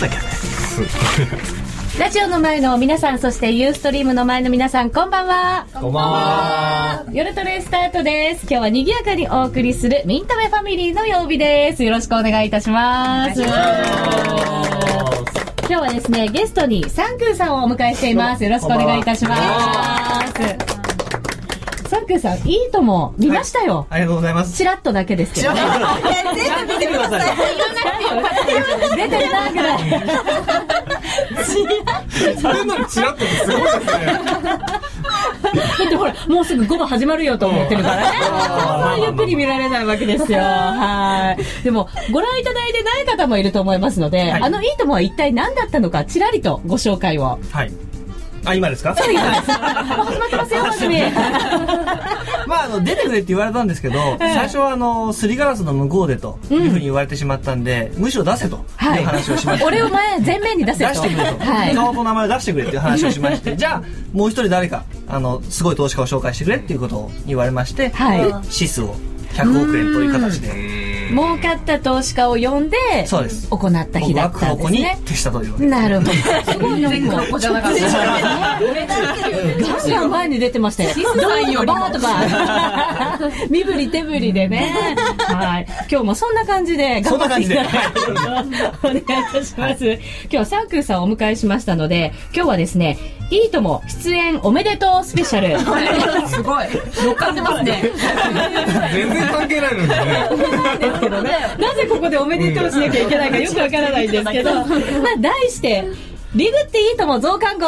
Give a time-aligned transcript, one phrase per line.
[0.00, 0.28] だけどね
[1.98, 5.66] ラジオの前の皆さん、そしてユーストリームの前の皆さん、こんばんは。
[5.74, 8.42] こんばんは夜トレスタートです。
[8.42, 11.82] 今日は賑やかにお送りするミントメファミリーの曜日です。
[11.82, 13.42] よろしくお願いいたします。
[13.42, 13.50] 今
[15.68, 18.44] 日はですね、ゲストにサンクーさんをお迎えしています。
[18.44, 19.42] よろしくお願いいたします。
[21.88, 23.88] サンクーさん、いいとも見ましたよ。
[23.90, 25.60] ありがとうございますチラッとだけですけどね。
[26.36, 27.36] 全部見てください。
[28.96, 29.78] 出てるなぐらい。
[32.40, 34.06] それなのチラッとすごいですね。
[35.78, 38.02] だってほら、もうすぐ5話始まるよと思ってるからね。
[38.20, 40.40] そんなゆっくり見られないわけですよ。
[40.40, 41.64] はい。
[41.64, 47.38] でも、ご覧いただいてない方もいると思いますので、はいあのいいともは一体何だったのか、ちらりとご紹介を。
[47.52, 47.72] はい
[48.44, 48.90] あ今ですか？
[48.90, 50.96] もう始まってますよ、番組。
[52.46, 60.88] まあ、あの出てくれって言われたんですけど、最初はあのすりガラスの向こうでというふうに言われてしまったんで、むしろ出せという話をしました、俺を前、前面に出せと。
[60.90, 61.74] 出してくれと、はい。
[61.74, 63.54] 顔と名前を出してくれっていう話をしまして。
[63.56, 63.82] じゃあ
[64.14, 68.32] もう一人誰かあのすごい投資家を紹介してくれっていうことを言われまして、はい。
[68.50, 68.94] シスを
[69.34, 70.48] 100億円という形で
[71.10, 74.98] 儲かった投資家を呼んで、そうです行った日だったんですね。
[75.04, 76.12] 徹したというわけでなるほど。
[76.12, 77.80] すごいなんか、こじゃなかった。
[77.80, 77.86] ガ
[79.84, 80.90] ンガン前に出てましたよ。
[81.16, 83.18] どうよ、バーとか。
[83.50, 84.74] 身振り手振りでね。
[85.18, 85.66] はい。
[85.90, 87.62] 今日もそんな感じで頑張っていただ
[88.82, 89.84] お願いいたします。
[89.84, 89.98] 今
[90.30, 92.98] 日はサンクーさんをお迎えしましたので、今日はですね、
[93.30, 95.58] いいとも出演おめでとうスペシャル。
[96.28, 96.66] すごい。
[97.04, 97.82] 乗っかってますね。
[98.92, 99.94] 全然関係ないのにね。
[101.00, 101.30] ですけどね。
[101.58, 104.66] なぜここでおめでとうしなきゃいけないかよくわからないんですけど、まあ、
[105.20, 105.84] 題して、
[106.34, 107.66] リグっていいとも増刊号。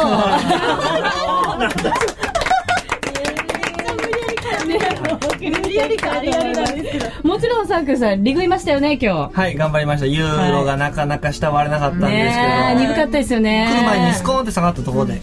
[7.23, 9.39] もちろんサンクーさん、リグいましたよね、今日。
[9.39, 13.67] はい頑張りましたユーロがなかなか下割れなかったんですけど、ねえ、鈍かったですよね。
[13.71, 15.21] 来る前にスコーンって下がったところで、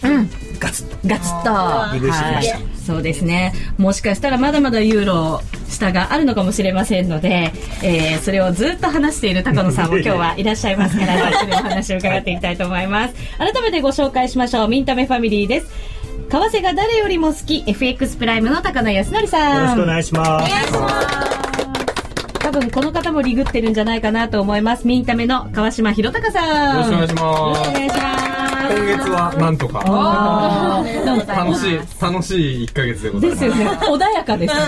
[0.58, 1.94] ガツッとガツッと。
[1.94, 3.52] リグしてきましたはいそうですね。
[3.76, 13.14] もしかしたらまだまだユーロ下があるのかもしれませんので、えー、それをずっと話している高野さんも今日はいらっしゃいますから、お話を伺っていきたいと思います。
[13.36, 14.68] 改めてご紹介しましょう。
[14.68, 15.97] ミンタメファミリーです。
[16.28, 19.56] 為替が誰よりも好き、FX プライムの高野康則さん。
[19.56, 20.52] よろしくお願いします。
[22.40, 24.86] 多分この方もリグってるんじゃないかなと思います。
[24.86, 26.76] ミンタメの川島博隆さん。
[26.76, 28.28] よろしくお願いしますお願いします。
[28.68, 29.78] 今月はなんとか。
[31.34, 33.44] 楽しい、楽しい1ヶ月でございます。
[33.44, 33.70] ですよね。
[33.70, 34.54] 穏やかです。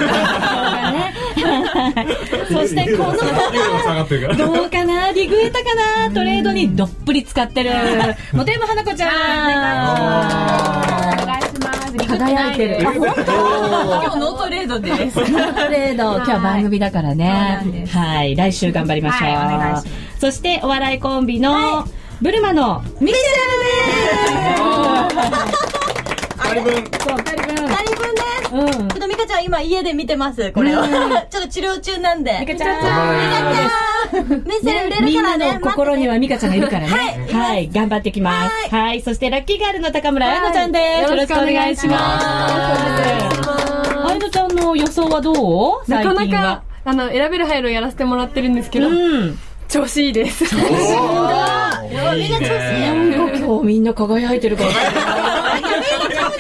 [2.53, 4.35] そしてこのユーロが下がってるから。
[4.37, 5.13] どうかな？
[5.13, 5.75] リグエタか
[6.09, 6.15] な？
[6.15, 7.71] トレードにどっぷり使ってる。
[8.33, 9.11] 本山花子ちゃん。
[9.11, 9.13] お
[11.27, 11.50] 願いします。
[11.99, 12.89] 輝いてる。
[12.89, 15.15] あ本今日ノートレードです。
[15.21, 15.33] 当ト
[15.69, 17.87] レード、今日は番組だからね。
[17.93, 18.35] はい。
[18.37, 19.31] 来週頑張りましょう。
[19.31, 21.87] はいお願いしますそして、お笑いコンビの、
[22.21, 23.19] ブルマのミシェ。
[26.55, 26.81] ルです。
[27.07, 27.60] そう、二人分。
[27.71, 28.81] 二人分です。
[28.81, 28.89] うん。
[28.89, 30.83] ちょっとミカちゃん今家で見てます、これを。
[30.85, 32.37] ちょっと治療中なんで。
[32.41, 32.83] ミカちゃん。
[34.13, 35.53] メッセージ売れるからね。
[35.55, 37.29] の心にはミカちゃんがいるからね。
[37.33, 37.71] はい。
[37.73, 38.75] 頑張ってきます。
[38.75, 39.01] はい。
[39.03, 41.11] そして、ラッキーガールの高村彩乃ちゃんです。
[41.11, 42.27] よろしくお願いします。
[43.99, 45.33] 彩乃ちゃんの予想はど
[45.87, 45.91] う？
[45.91, 46.63] なかなか。
[46.83, 49.39] あの選べる入るをやらせてもらってるんですけど、うん。
[49.69, 50.45] 調子いいです。
[50.57, 52.31] みんな調子いい
[53.39, 54.71] 今日みんな輝いてるから。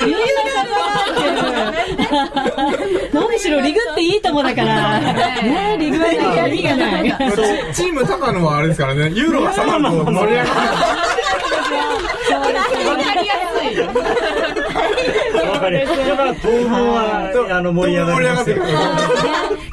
[0.04, 0.99] みんな輝いてる。
[3.12, 5.00] 何しろリグっていいともだから。
[5.00, 7.14] ねリグは ね、意味がない。
[7.74, 10.48] チーム高野はあれですからね、ユーロが下がると盛り上がる。
[15.50, 15.86] わかる。
[15.86, 18.56] だから当分は、あの、盛り上がりますよ。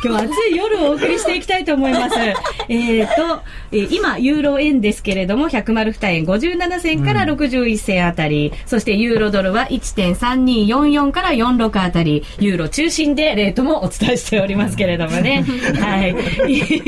[0.04, 2.16] 今日暑い夜をお送りしていきたいと思います。
[2.70, 3.42] えっと、
[3.72, 15.44] えー今、ユーロ円ですけれども、102円57銭から61銭あたり、そしてユーロドルは1.3244から46あたり、ユーロ中心でレートもお伝えしておりますけれどもね。
[15.80, 16.16] はい。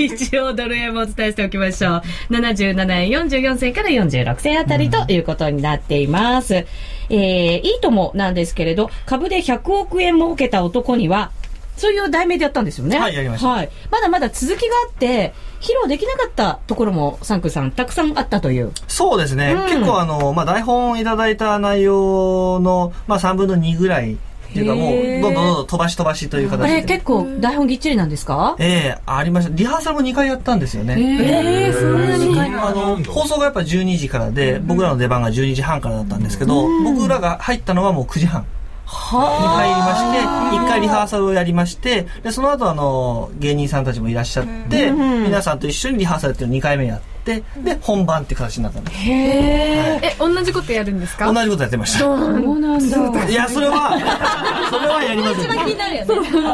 [0.06, 2.02] 一応ドル円もお伝えしておきましょう。
[2.32, 6.66] 77円44銭から46銭あたりということになっています。
[7.10, 11.32] えー、いいともなんですけれど、株で100億円儲けた男には、
[11.80, 13.00] そういう題名でやったんですよね。
[13.00, 13.48] はいやりました。
[13.48, 13.70] はい。
[13.90, 18.72] まだまだ続きがあって、披露できなかったところも、サンクさん、たくさんあったという。
[18.88, 19.64] そうですね、うん。
[19.68, 24.18] 結構あの、まあ、台本いただいた内容の、まあ、3分の2ぐらいっ
[24.52, 28.56] ていうかもうどんどんどんどん飛ばし飛ばしというあれ、形で結構台本ぎっちりなんですか？
[28.58, 29.54] ええありました。
[29.54, 31.74] リハーサルも2回やったんですよね、ええ。
[31.74, 32.56] そんなに。
[32.56, 38.42] あの放送がやっぱ12時からで、僕らの出番が12時半からだったんですけど、僕らが入ったのはもう9時半。
[38.42, 38.48] に
[38.92, 40.20] 入りまして
[40.58, 51.32] 1回リハーサルをやりましてでその後あの芸人さんたちもいらっしゃって、皆さんと一緒にリハーサルっていうのを2回目やってってで本番って形になったんですえ、同じことやるんですか？
[51.32, 52.18] 同じことやってましたそう
[52.60, 53.30] なんだ。
[53.30, 53.92] いやそれは
[54.72, 56.08] それはやりません一番気になるよね。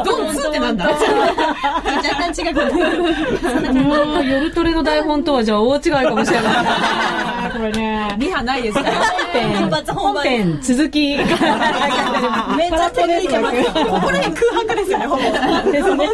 [0.04, 1.00] ドンツってなんだ若
[2.18, 3.02] 干違くなる。
[3.82, 6.54] もう夜トレの台本とはじゃあ大違いかもしれない。
[7.56, 8.14] これね。
[8.18, 8.92] リハないですから。
[9.94, 10.22] 本。
[10.22, 11.16] 編続き。
[11.16, 13.56] めっちゃ手抜いてます。
[13.64, 15.22] ここら辺空白ですよね、ほぼ。
[15.72, 16.08] ですね。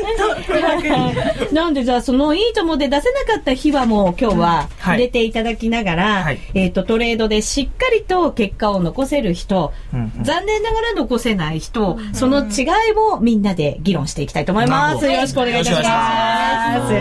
[1.53, 12.67] なんでじゃあそのいいともで出せなかった日はもう今日ははい入れていただきながら、はいえっ、とトレードでしっかりと結果を残せる人、うんうん残念ながら残せない人、その違い
[12.97, 15.07] をみんなで議論していきたいと思います。
[15.07, 16.95] よろしくお願いいたします。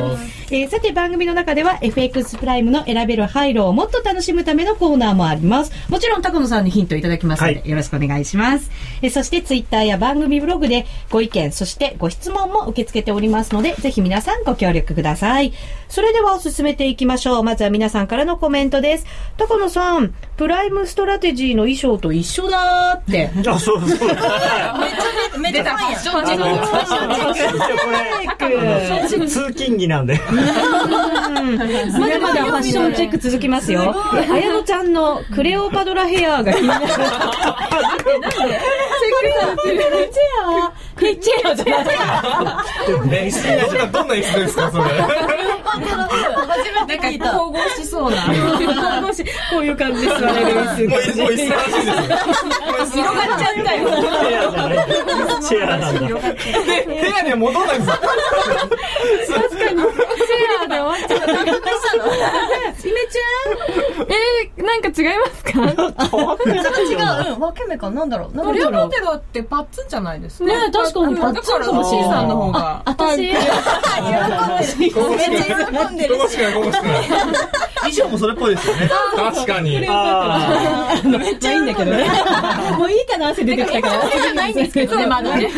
[0.53, 5.71] えーさて番組の中では FX プライムの選べる High Low をもっと楽しむためのコーナーもあります。
[5.89, 8.69] もちろん高野さんにヒントいただきますので、はいよろしくお願いします。
[9.01, 15.53] えーそしてツイッターや番組ブログでご意見、そしてご質問も受け付けておりますので、ぜひ皆さんご協力ください。
[15.91, 17.43] それでは進めていきましょう。
[17.43, 19.05] まずは皆さんからのコメントです。
[19.37, 23.29] 高野さん、プライムストラテジーの衣装と一緒だーって。
[23.49, 24.07] あ、そうそう。
[25.37, 26.69] めっちゃファッションチェック。
[27.81, 30.17] これ、通勤着なんで。
[30.17, 30.31] ま
[32.07, 33.93] だまだファッションチェック続きますよ。
[34.13, 36.87] 綾乃ちゃんのクレオパドラヘアが気になる。
[36.87, 37.11] チェック
[38.31, 38.39] さ
[39.65, 40.09] れてる。
[41.01, 41.85] チェアえ、チェアじゃない。
[43.11, 43.35] え、椅子
[43.73, 44.83] になどんな椅子ですか、それ。
[44.83, 47.31] 初めて聞いた。
[47.31, 48.17] 神々しそうな。
[48.21, 50.31] 神々しいこういう感じで座れる
[50.61, 50.87] 椅子。
[50.87, 53.03] もう椅子、もう椅子らしいですよ。
[53.03, 53.79] 広がっちゃったよ。
[53.91, 53.97] チェ
[54.53, 55.41] アない。
[55.41, 55.99] チェアなんだ。
[56.01, 57.97] 部屋には戻らないんですよ。
[59.51, 59.65] チェ
[60.63, 61.31] アで終わっちゃった。
[61.31, 63.13] イメち
[64.01, 67.33] えー、なんか違いますか違う。
[67.33, 67.89] うん、分け目か。
[67.89, 68.35] なんだろう。
[68.35, 68.55] なんだろう。
[68.57, 70.45] レオパテロってパッツンじゃないですか？
[70.45, 72.03] ねえ確かにパッツンかもしれない。
[72.03, 72.81] C さんの方が。
[72.85, 75.01] 私、めっちゃ
[75.87, 76.23] 喜んでるこ。
[76.23, 77.03] こしかない、ここしかない。
[77.81, 78.89] 衣装もそれっぽいですよね。
[79.15, 79.85] 確かに。
[79.89, 82.07] あめっちゃいいんだけどね。
[82.77, 84.09] もういいかな汗出てきたから。
[84.21, 85.49] じゃないんですけどね、まだね。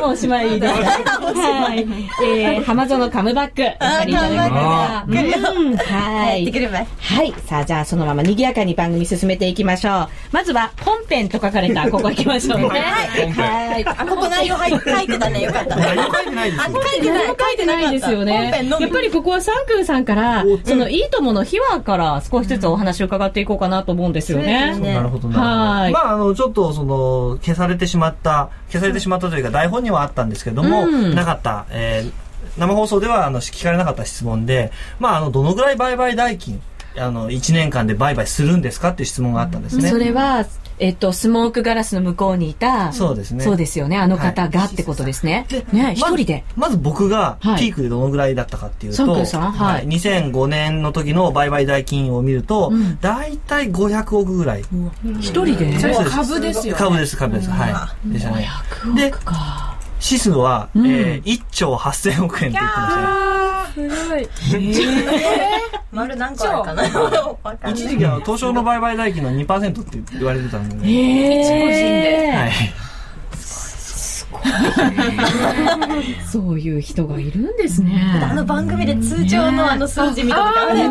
[0.00, 0.74] もうおしまいです。
[0.74, 1.86] はい。
[2.24, 3.62] えー、浜園カムバック。
[3.62, 4.16] やはりい。
[4.16, 6.52] ただきましはい。
[7.00, 7.34] はい。
[7.46, 9.54] さあ、じゃあそのまま賑やかに番組進めてい。
[9.54, 10.08] きましょう。
[10.32, 12.68] まずは本編と書かれた、ここ行きましょうね。
[12.68, 13.84] はい。
[13.86, 15.42] あ、ここ内容入書いてたね。
[15.42, 15.76] よかった。
[15.76, 17.26] 何も書いてないですあ、よ書いてない。
[17.26, 17.82] 書いてなかった。
[17.82, 18.66] ないですよね。
[18.80, 24.78] やっぱりここはサンクーさんから、そのいいともの秘話から少しずつお話を伺っていこうかなと思うんですよね。
[24.78, 32.24] なるほどなるほどはいまああのちょっとその消されてしまった消されてしまったというか台本にはあったんですけども、うんなかった、えー
[32.58, 34.70] 生放送ではあの聞かれなかった質問で、
[35.00, 36.60] まあ、あのどのぐらい売買代金
[36.96, 39.88] あの1年間で売買するんですかっていう質問があったんですね。
[39.88, 40.46] それは、
[40.78, 43.96] えっと、スモークガラスの向こうにいた、そうですねそうですよね。
[43.96, 45.46] あの方はいがってことですね。
[45.48, 46.44] でね、一まず人で。
[46.56, 54.64] まず僕がはいピークでどのぐらいだったかっていうと、サンクーさんはい2005年の時の売買代金を見ると、うん大体500億ぐらい。
[55.20, 55.78] 一人で？
[55.78, 56.76] そうです株ですよ。
[56.76, 57.50] 株です、株です。
[57.50, 58.12] はい。
[58.12, 58.48] でしたね。
[58.94, 59.76] で、か。
[60.06, 63.43] 指数は、うんえー、1兆8000億円って言ってましたね。
[63.72, 64.28] すごい。
[65.92, 72.30] 丸何個あるかな一時期は東証の売買代金の2%って言われてたんで、ね。
[72.30, 72.52] えはい。
[76.30, 78.00] そういう人がいるんですね。
[78.22, 80.82] あの番組で通常のあの数字見た時あれ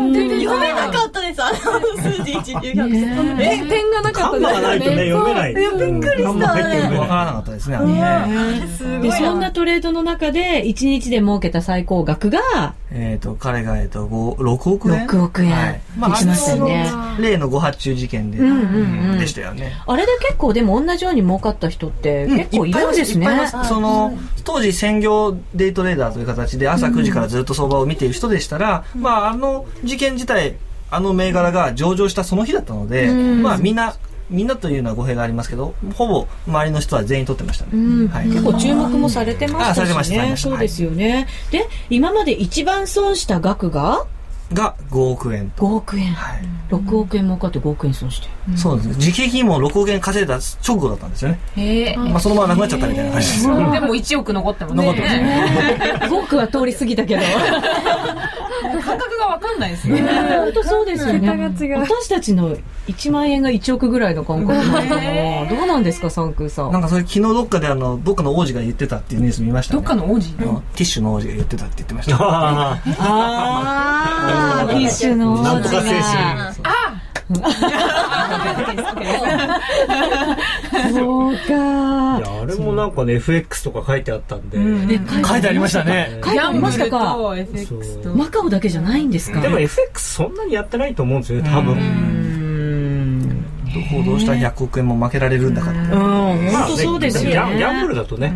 [0.44, 1.58] 読めなかったですあの
[2.02, 5.54] 数字1900え、点がなかったカンマがないとね、読めない。
[5.54, 6.52] びっくりした。
[6.98, 8.66] わからなかったですね、あのね。
[8.76, 15.50] すごで、いそんなトレードの中で、1日で儲けた最高額が、えっ、と、彼が、えっ、と、5 6億円？6億円。
[15.52, 15.80] はい。
[15.98, 16.88] まあ、できましたよね。
[16.88, 18.38] あの例の誤発注事件で、
[19.18, 19.72] でしたよね。
[19.86, 23.26] あれで結構でも同じように儲かった人って結構いるんですね。
[23.34, 23.50] いっぱい。
[23.50, 30.56] いますその、当時専業デイトレーダーという形で朝9時からずっと相場を見ている人でしたら、まあ、あの事件自体、
[30.90, 33.42] あの銘柄が上場したその日だったので、うん。
[33.42, 33.96] まあ、みんな、
[34.30, 37.70] みんなというのは語弊がありますけど、ほぼ周りの人は全員取ってましたね。
[37.74, 38.08] うん。
[38.08, 38.26] はい。
[38.26, 40.34] 結構注目もされてましたしね。
[40.36, 41.26] そうですよね。
[41.50, 44.06] で、今まで一番損した額が？
[44.52, 45.64] が5億円と。
[45.64, 46.12] 5億円。
[46.12, 46.44] はい。
[46.70, 48.28] 6億円儲かって5億円損して。
[48.56, 48.94] そうですね。
[48.98, 51.40] 時期金も6億円稼いだ直後だったんですよね。
[51.56, 51.96] へえ。
[51.96, 53.54] まあ、そのままなくなっちゃったみたいな感じですよ。
[53.54, 55.22] でも1億残ってます残ってますね。
[55.22, 55.94] ね。
[56.02, 57.22] 5億は通り過ぎたけど。
[58.84, 60.00] 感覚がわかんないですね。
[60.02, 61.20] 本当そうですよね。
[61.20, 65.46] 桁が違う私たちの1万円が1億ぐらいの感覚な。
[65.48, 66.72] どうなんですか、サンクーさん。
[66.72, 69.80] なんかそれ昨日どっかであの、どっかの王子が言ってたっていうニュース見ましたね。
[69.80, 70.32] どっかの王子？
[70.34, 72.16] ティッシュの王子が言ってたって言ってました。
[72.20, 76.54] あ あー、ティッシュの王子なんとか精が。
[80.92, 81.38] そうか。
[82.18, 82.92] いや、あれもなん。
[82.92, 84.58] かね、FX とか書いてあったんで。
[84.58, 86.20] 書いてありましたね。
[86.22, 87.16] 書いてありましたか。
[88.14, 89.40] マカオだけじゃないんですか？
[89.40, 91.74] でも FX そんなにやってないと思うんですよね、多分。
[91.74, 93.44] うん。
[93.90, 95.80] 報道したら100億円も負けられるんだから。
[95.80, 95.88] うん。
[96.50, 98.32] 本当そうですよギャンギャンブねルだとね。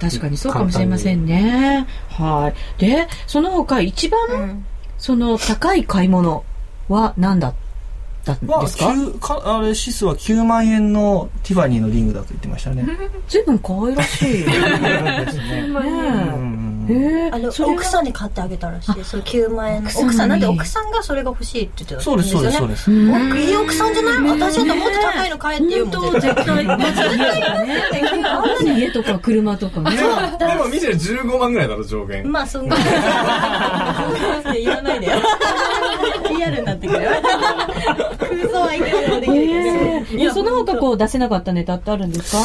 [0.00, 1.86] 確かにそうかもしれませんね。
[2.10, 2.80] はい。
[2.80, 4.64] でその他一番？
[4.98, 6.44] その高い買い物
[6.88, 7.54] は何だっ
[8.24, 12.86] たんはですか？9かあれシスは9万円のティファニーのリングだと言ってましたね。
[13.28, 14.44] 随分可愛らしい。
[14.44, 14.50] で
[15.30, 15.62] すね。
[15.62, 19.04] ねうんえあの奥さんに買ってあげたらしい。
[19.04, 19.90] そう9万円の。
[19.90, 22.90] 奥さんなんで奥さんがそれが欲しいって言ってたそうですそうですそうです。
[22.90, 24.40] 奥いい奥さんじゃない？
[24.40, 26.64] 私だったらもっと高いの買えって言うもん本当絶対。
[26.64, 27.82] まず家とかね
[28.26, 30.02] あんなに家とか車とかねで
[30.54, 32.30] もミシェル15万ぐらいだろ上限。
[32.30, 32.80] まあそんぐら
[34.56, 35.06] い言わないで
[36.46, 37.10] アルになってくるよ
[38.18, 40.18] 空想はいくらでもできるけど。
[40.18, 42.40] いやその他こう出せなかったネタってあるんですか？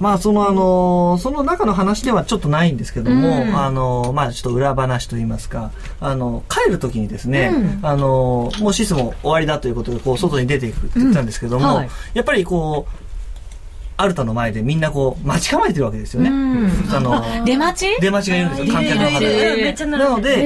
[0.00, 3.56] まあそのあのその中の話ではちょっとないんですけども、うん。
[3.56, 5.70] あのまあちょっと裏話といいますか
[6.00, 11.74] あの帰る時にですね、あのもうシスも終わりだということでこう外に出ていくって言ったんですけども、うん。
[11.76, 11.90] はい。
[12.14, 12.92] やっぱりこう
[14.00, 16.30] アルタの前でみんなこう待ち構えてるわけですよね、
[16.92, 18.00] あの 出待ち？
[18.00, 19.86] 出待ちがいるんですよ観客の方で。
[19.86, 20.36] ななので、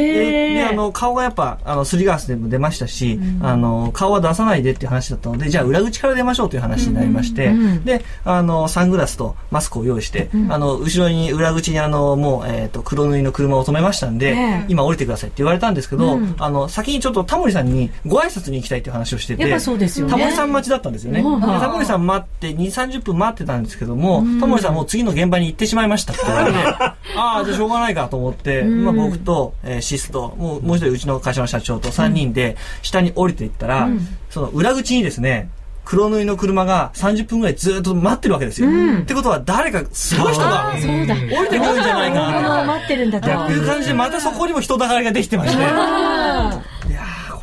[0.55, 7.85] であの顔がやっぱあのすりガラスでも出ましたし、あの顔は出さないでっていう話だったのでじゃあ裏口から出ましょうという話になりまして、うん。
[7.85, 14.65] であのサングラスとマスクを用意して、あの後ろに裏口にあのもう、えー、と黒塗りの車を止めましたんで、ええ。
[14.69, 16.35] 今降りてくださいって言われたんですけど、うん。
[16.39, 33.89] あの先にちょっとタモリさんにご挨拶に行きたいっていう話をしててタモリさん待ちだったんですよね、タモリさん待って2 3 0分待ってたんですけども、タモリさんもう次の現場に行ってしまいましたって言われてああじゃあしょうがないかと思って、まあ、僕と、えーシスともうもう一人うちの会社の社長と3人で下に降りていったら、
[34.31, 35.51] その裏口にですね
[35.85, 38.69] 黒塗りの車が30分ぐらいずっと待ってるわけですよ。
[39.01, 42.65] ってことは誰かすごい人が降りてくるんじゃないかな。
[42.65, 43.27] 待ってるんだと。
[43.47, 45.63] という感じでまたそこにも人だかりができてまして。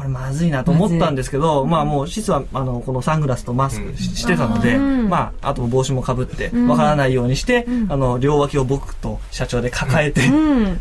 [0.02, 10.22] これまずいなと思ったんですけど、まあもうシスはあのこのサングラスとマスクししてたので、まああと帽子もかぶってわからないようにして、あの両脇を僕と社長で抱えて、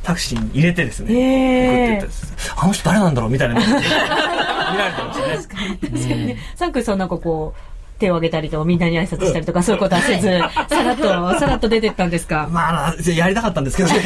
[0.02, 5.12] タクシーに入れてですね、送ってってあの人誰なんだろうみたいな 見られてま
[5.98, 6.36] したね。
[6.56, 7.60] サンクさんなんかこう
[8.00, 10.28] 手を挙げたりとみんなに挨拶したりとかそういうことはせず
[10.70, 12.48] さらっとさらっと出てったんですか？
[12.50, 14.02] まあやりたかったんですけどね。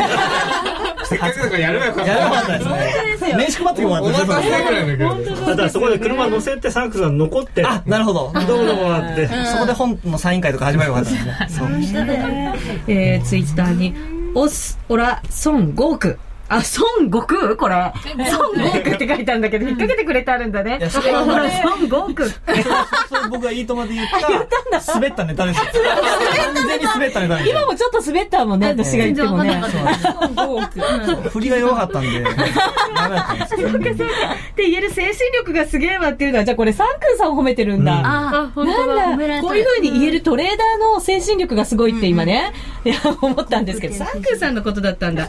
[1.06, 3.34] せっかくだからやればよかったやりたかったですね。
[3.36, 8.32] 名刺配ってもらおって待たせぐらいのけどだからそこで車乗せてサンクさん残って、あ、なるほど。
[8.46, 9.28] どうもどうもなって。
[9.28, 11.48] そこで本のサイン会とか始まればよかったですね。
[11.50, 11.68] そう。
[12.88, 13.94] えー、ツイッターに、
[14.34, 16.16] オス、オラ、孫悟空。
[16.56, 16.62] あ、
[17.00, 17.56] 孫悟空？
[17.56, 17.74] これ。
[17.74, 17.94] 孫
[18.54, 20.78] 悟空って書いたんだけど、引っ掛けてくれてあるんだね。
[20.78, 21.32] いやそ孫
[21.80, 22.28] 悟空。
[23.08, 25.64] それ僕がいいともで言った、滑ったネタですよ。
[26.54, 29.62] 完全に滑ったネタですよ今もちょっと滑ったもんね、私が言ってもね。
[31.30, 32.22] 振りが弱かったんで、 っ
[34.54, 38.00] て言える精神力がすげえわっていうのは、じゃあこれサンクンさんを褒めてるんだ。
[38.04, 39.16] あ、本当だ。
[39.16, 40.58] なんだ、こういう風に言えるトレーダー
[40.94, 42.52] の精神力がすごいって今ね、
[42.84, 45.28] いや、 思ったんですけど、サンクンさんのことだったんだ。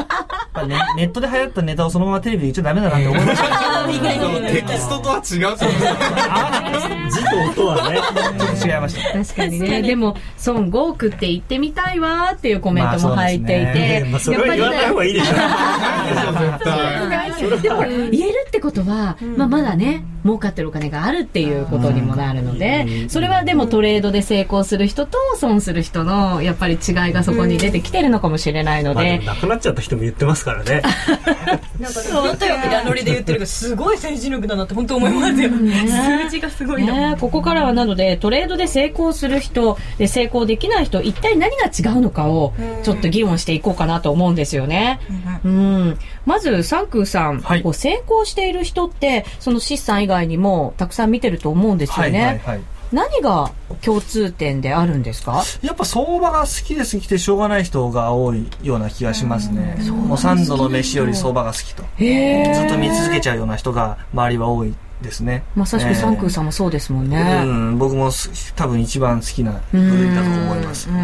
[0.00, 0.06] やっ
[0.52, 3.48] ぱね、ネットで流行ったネタをそのままテレビで言っちゃダメだなって思いました。
[4.50, 5.20] テキストとは違
[5.52, 5.78] うと思う
[7.10, 8.00] 字と音はね。
[8.38, 9.02] ちょっと違いました。
[9.18, 9.82] 確かにね。
[9.82, 10.16] でも、
[10.46, 15.34] 孫悟空って言ってみたいわーっていうコメントも入っていて、まあそれは言わない方がいいでしょ。
[17.60, 26.78] でも、言えるってことは、まあまだね、儲かってるお金があるっていうことにもなるので、それはでもトレードで成功する人と損する人の、やっぱり違い
[27.12, 30.82] がそこに出てきてるのかもしれないのでまあでも、亡くなっちゃった人も言ってますからね。
[31.78, 45.00] なんか本当よみたいなノリで言ってるけどすごい精神力だなって本当思いますよ、数字がすごいな、ね、ここからはなのでトレードで成功する人で成功できない人一体何が違うのかをちょっと議論していこうかなと思うんですよね。
[45.44, 47.62] うん、まずサンクーさん、はい。
[47.62, 52.24] こう成功している人ってその資産以外にもたくさん見てると思うんですよはいね。
[52.24, 52.60] はいはい。
[52.92, 55.42] 何が共通点であるんですか？
[55.62, 59.76] やっぱ相場が好きで好きでしょうがない人が多いような気がしますね。
[59.90, 61.84] もう3度の飯より相場が好きと。
[61.96, 65.44] へずっと見続けちゃうような人が周りは多いですね。
[65.54, 67.42] まさしくサンクーんさんもそうですもんね。
[67.46, 70.90] うん、僕もす多分一番好きな部類だと思います。
[70.90, 70.98] うんう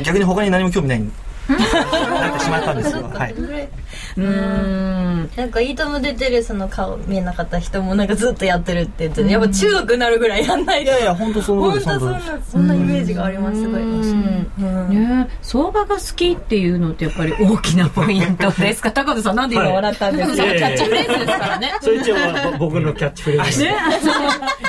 [0.00, 1.12] ん逆に他に何も興味ないん
[1.48, 3.02] なってしまったんですよ。
[3.14, 3.32] はい。
[3.32, 5.30] うーん。
[5.36, 10.90] なんか、いいとも出てるその顔見えなかった人もなんかずっとやってるって言ってて、やっぱ中毒になるぐらいやんないと。
[10.90, 11.98] いやいや、本当その本当通りです。
[11.98, 13.82] そんな、そんなイメージがあります、すごい。
[13.84, 18.90] ね相場が好きっていうのってやっぱり大きなポイントですか？
[18.92, 21.72] 高田さんなんで今笑ったんですか、いやいやいやフレーズですからね。
[21.80, 22.16] それ一応
[22.58, 23.66] ぼ僕のキャッチフレーズ。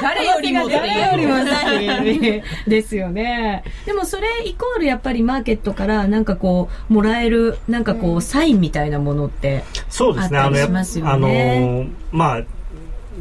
[0.01, 3.63] 誰よりも誰よりも先 ですよね。
[3.85, 9.63] でもそれイコールやっぱりマーケットからなんかこう、もらえる、なんかこう、サインみたいなものって。
[9.89, 10.39] そうですね。
[10.39, 12.43] あったりしますよねあの、まあ、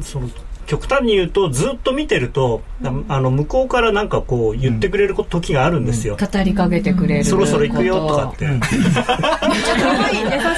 [0.00, 0.28] その、
[0.66, 2.62] 極端に言うと、ずっと見てると、
[3.08, 6.16] あの、向こうからなんかこう、言ってくれる時があるんですよ。
[6.16, 7.24] 語りかけてくれる。
[7.24, 8.44] そろそろ行くよとかって。
[8.44, 10.24] 優しい。
[10.24, 10.48] めっち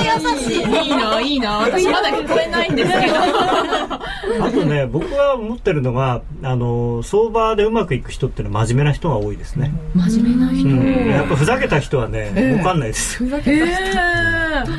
[0.00, 0.58] ゃ優しい。
[0.88, 1.58] いいな、いいな。
[1.58, 3.14] 私まだ聞こえないんですけど。
[4.44, 9.72] あとね、僕が思ってるのが、あの、相場でうまくいく人っていうのは真面目な人が多いですね。
[9.94, 10.68] 真面目な人。
[10.68, 11.10] うん。
[11.10, 13.24] やっぱふざけた人はね、儲かんないです。
[13.24, 14.28] へえ。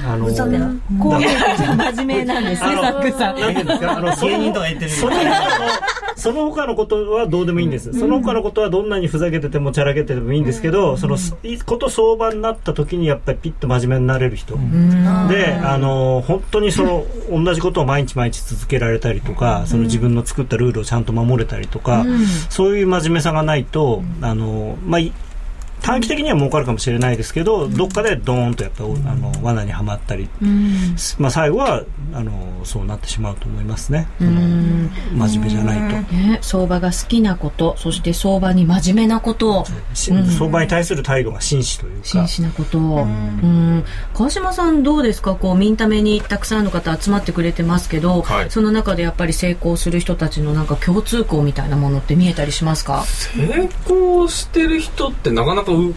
[0.07, 3.39] あの、ざけなこう見えてじゃあ真面目なんですね、あのサックさん。
[3.39, 5.67] なんていうんですか、あの、人とか言ってるその他の、
[6.15, 7.93] その他のことはどうでもいいんです。
[7.93, 14.57] その他のことはどんなにふざけててもチャラけててもいいんですけど、その、いこと相場になった時にやっぱりピッと真面目になれる人。
[15.29, 22.05] で、あの、本当にその、同じことを毎日毎日続けられたりとか、その自分の作ったルールをちゃんと守れたりとか、
[22.49, 25.13] そういう真面目さがないと、あの、まあ、い
[25.81, 30.29] 短期的には儲かるかもしれないですけど、どっかでドーンとやっぱ、あの、罠にはまったり、
[31.17, 31.83] まあ、最後は、
[32.13, 32.31] あの、
[32.63, 34.07] そうなってしまうと思いますね。
[34.19, 34.91] うん。
[35.13, 36.13] 真面目じゃないと。
[36.13, 42.25] ね、相場が好きなこと、そして相場に真面目なこと、し相場に対する態度が真摯という真か。
[42.25, 42.79] 摯なこと。
[42.79, 43.83] うん。
[44.13, 45.35] 川島さんどうですか？
[45.35, 48.51] こう、ミンタメにたくさんの方集まってくれてますけど、はい。
[48.51, 53.03] その中でやっぱり成功する人たちのなんか共通項みたいなものって見えたりしますか？
[53.05, 55.95] 成功してる人ってなかなかうう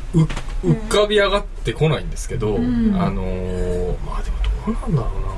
[0.64, 4.37] 浮かび上がってこないんですけど、あのーまあでも
[4.67, 5.33] どうなんだろうな。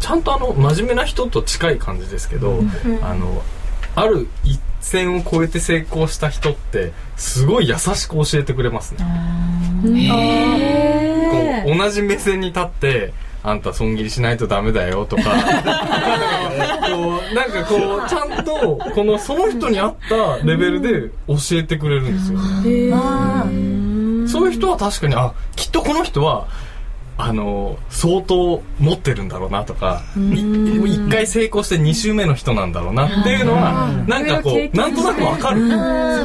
[0.00, 2.60] ちゃんとあの真面目な人と近い感じですけど、
[3.02, 3.42] あの
[3.94, 9.04] ある一線を越えて成功した人ってすごい優しく教えてくれますね。
[11.64, 15.22] こう同じ目線に立ってあんた損切りしないとダメだよとか。
[16.88, 22.38] こうなんかこうちゃんとこのその人に合ったレベルで教えてくれるんですよ、
[22.94, 23.44] あ
[24.38, 26.48] そういう人は確かにあきっとこの人は
[27.20, 30.38] あの相当持ってるんだろうなとかい
[30.86, 35.68] 一回成功して2周目の人なんだろうなっていうのはなんかこうなんとなくわかる。
[35.68, 35.76] そ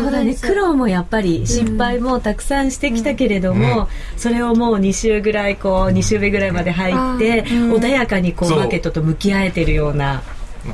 [0.07, 0.35] うだね。
[0.35, 10.21] 苦労もやっぱり失敗もたくさんしてきたけれども、それをもう2週ぐらいこう2週目ぐらいまで入って、穏やかにこうマーケットと向き合えてるような。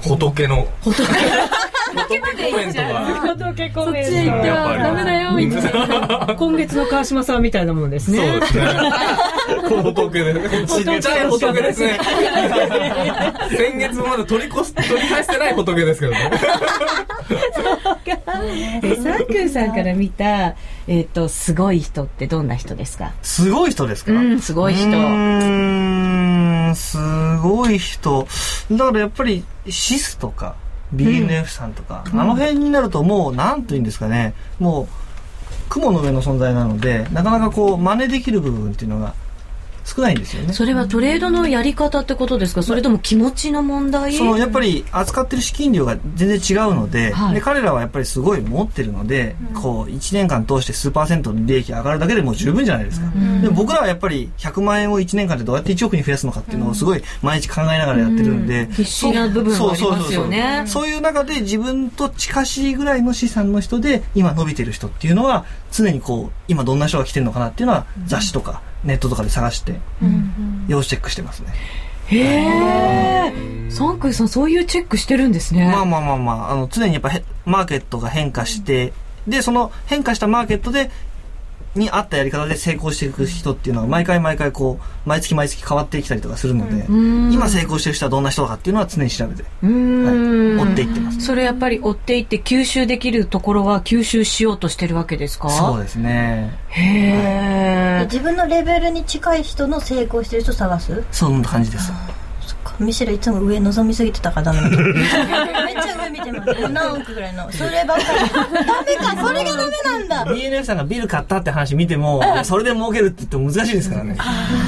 [0.04, 0.68] 仏の。
[0.82, 1.02] 仏
[1.94, 8.66] 仏コメントが仏コメそっちへ行ってはダメだよみたいな今月の川島さんみたいなもんですねそうですね。
[9.84, 10.34] 仏で。
[10.68, 12.00] ちっちゃい仏ですね。
[13.58, 16.32] 先月まだ取り越す、取り返してない仏ですけどね。
[18.84, 20.56] えサンクーさんから見た、
[20.88, 26.98] えっとすごい人ってどんな人ですかすごい人ですかうんすごい人うーん、す
[27.38, 28.28] ごい人。
[28.72, 30.56] だからやっぱり、シスとか、
[30.96, 34.88] BNF さんとか、あの辺になるともう、なんというんですかね、もう、
[35.70, 39.14] 雲の上の存在なので、なかなかこう、真似できる部分っていうのが
[39.90, 40.54] 少ないんですよね。
[40.54, 42.64] それはトレードのやり方ってことですか？
[42.64, 44.14] それとも気持ちの問題？
[44.14, 47.36] そのやっぱり扱ってる資金量が全然違うので,、はい。
[47.36, 60.64] で彼らはやっぱりすごい持ってるので、こう1年間通して数パーセントの利益上がるだけでもう十分じゃないですか、でも僕らはやっぱり100万円を1年間でどうやって1億に増やすのかっていうのをすごい毎日考えながらやってるんで、必死な部分もありますよね。
[60.68, 69.80] そういう中で自分と近しいぐらいの資産の人で今伸びてる人っていうのは常にこう今どんな人が来てるのかなっていうのは雑誌とかネットとかで探して
[70.68, 71.54] 要チェックしてますね、
[72.08, 72.20] へ
[73.28, 75.66] えサンクーさんそういうチェックしてるんですね。
[75.72, 78.94] まあまあまあまあ、あの、常にやっぱへマーケットが変化して、
[79.28, 80.90] で、その変化したマーケットで、
[81.76, 86.86] に合ったやり方で成功していく人っていうのは毎回毎回こう、毎月毎月変わってきたりとかするので、
[87.34, 90.70] 今成功してる人はどんな人かっていうのは常に調べて、はい。
[90.70, 91.22] 追っていってます。
[91.22, 95.50] それやっぱり追っていって吸収できるところは吸収しようとしてるわけですか？
[95.50, 96.58] そうですね。
[96.70, 101.04] へえ自分のレベルに近い人の成功してる人探す？
[101.12, 101.92] そんな感じです。
[102.80, 106.70] ミシェルいつも上望みすぎてたからダメだめっちゃ上見てます。
[106.70, 107.52] 何億ぐらいの。
[107.52, 108.20] そればっかり。
[108.30, 108.48] ダ
[108.84, 110.26] メかそれがダメなんだ。
[110.26, 114.18] BNF さんがビル買ったって話見ても、それで儲けるって言っても難しいですからね。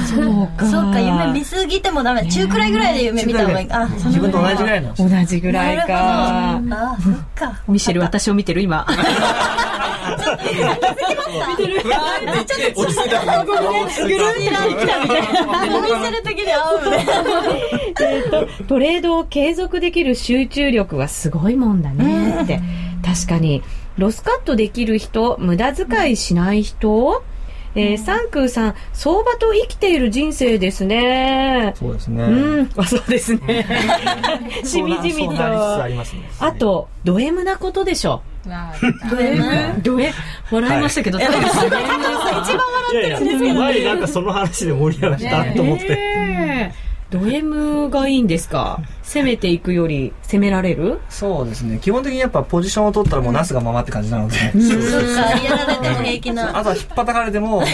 [0.06, 0.66] そうか。
[0.66, 2.26] そうか夢見すぎてもダメ。
[2.30, 3.68] 中くらいぐらいで夢見た方がいい。
[3.72, 4.94] あ自分と同じぐらいの。
[4.94, 5.86] 同じぐらいか。
[5.88, 6.60] あ
[7.02, 7.62] そっか。
[7.68, 8.86] ミシェル私を見てる今。
[10.22, 10.34] そう
[12.74, 13.44] 落ち着いた。
[13.44, 15.78] ぐるーって来たみたいな。
[15.78, 17.06] お店る時に会うね。
[18.00, 22.60] えっと、トレードを継続できる集中力はすごいもんだねって。
[23.04, 23.62] 確かに。
[23.98, 27.22] ロスカットできる人、無駄遣いしない人、
[27.74, 31.72] えー、サンクーさん、相場と生きている人生ですね。
[31.76, 32.22] そうですね。
[32.24, 33.66] うん、あそうですね。
[34.64, 35.82] しみじみと。
[35.82, 36.22] ありますね。
[36.38, 38.22] あと、ド M なことでしょ。
[39.10, 39.82] ド M?
[39.82, 40.12] ド M?
[40.50, 41.82] 笑いましたけど、多分一番笑
[42.92, 48.80] いやいや前なんかその話で盛り上がったと思って、ねえド M がいいんですか？
[49.02, 51.00] 攻めていくより攻められる？
[51.10, 51.78] そうですね。
[51.82, 54.36] 基本的にやっぱポジションを取ったらもうなすがままって感じなので。
[54.36, 54.58] そっか、
[55.38, 56.58] やられても平気な。
[56.58, 57.64] あとは引っ叩かれても、もう我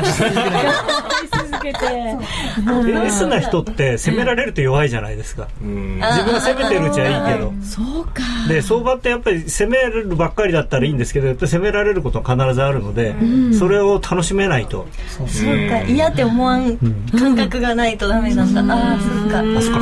[0.00, 0.50] 慢し続けない。
[1.62, 1.86] 続けて。
[1.92, 6.00] エースな人って攻められると弱いじゃないですか、うん。
[6.00, 7.52] 自分が攻めてるうちはいいけど。
[7.62, 8.22] そうか。
[8.48, 13.14] で相場ってやっぱり攻めるばっかりだったらいいんですけどやっぱり攻められることは必ずあるので、
[13.58, 14.86] それを楽しめないと。
[15.06, 15.26] そう。
[15.26, 16.76] か、嫌って思わん
[17.18, 18.62] 感覚がないとダメなんだ。
[18.62, 19.40] ああ、そっか。
[19.40, 19.78] あそこ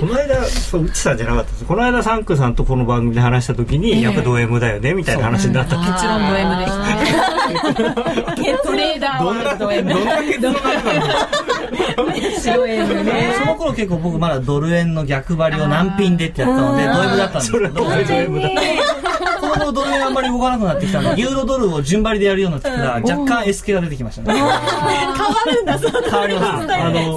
[0.00, 1.64] この間そう内さんじゃなかったです。
[1.64, 5.76] この間サンクさんとこの番組で話した時に、やっぱド M だよねみたいな話になった。
[5.76, 6.78] 結論ド M でした
[8.52, 8.56] ね。
[8.66, 9.92] トレーダーはド M。
[9.92, 10.60] どんだけどんな
[13.04, 13.34] ね。
[13.38, 17.46] その頃結構僕まだドル円の逆張りを難品でってやったので、ド M だったんです。
[17.52, 18.48] それけど、ド M だ
[19.40, 24.34] この頃ドル円あんまり動かなくなってきたので、ユーロドルを順張りでやるようになってきたら、若干 S 系が出てきましたね。
[24.34, 24.60] 変わ
[25.46, 26.66] るんだ、そう変わります。
[26.66, 26.74] ね。
[26.74, 27.16] あの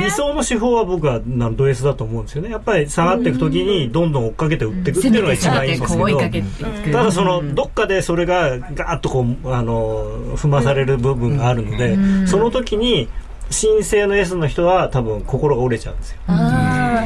[0.00, 2.50] 理想の手法は僕はなんド S だと思うんですよね。
[2.50, 5.96] やっぱり下がっていく時にどんどん追っかけて売っていくっていうのが一番いいんです
[6.84, 6.98] けど。
[6.98, 13.08] ただそのどっかでそれがガーッとこうあの踏まされる部分があるので、その時にに
[13.50, 16.18] 神聖の S の人は多分心が折れちゃうんですよ。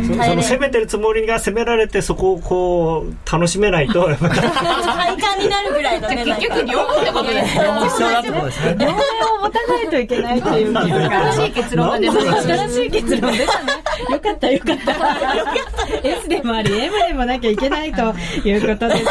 [0.02, 6.24] そその攻めてるつもりが攻められてそこをこう楽しめないと やっぱり快感になるぐらいだね。
[6.24, 7.64] 結局両方ってことですね。
[7.64, 8.96] 両面を
[9.42, 10.80] 持たないといけないっていうか。
[10.82, 12.42] 新しい結論が出ました。
[12.42, 13.72] 新しい結論出た ね。
[14.10, 16.08] よかったよかった。
[16.08, 19.10] S でもあり M でもなきゃいけないということですね。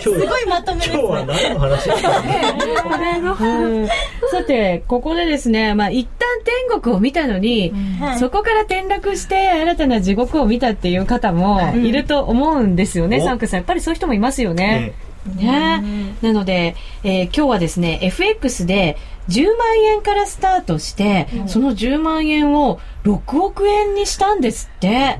[0.00, 1.88] すごいまとめです今日は何の話？
[1.88, 3.88] だったのうん
[4.30, 6.28] さて、ここでですね、まあ一旦
[6.70, 11.90] 天国を見たのに、はいそこから転落して新たな地獄を見たっていう方もい。
[11.90, 13.24] ると思うんですよね、お。
[13.24, 13.58] サンクさん。
[13.58, 14.92] やっぱりそういう人もいますよね。
[15.36, 15.82] ね。
[16.22, 18.96] なので、えー今日はですね、FX で
[19.28, 25.18] 10万円からスタートして、その10万円を6億円にしたんですって。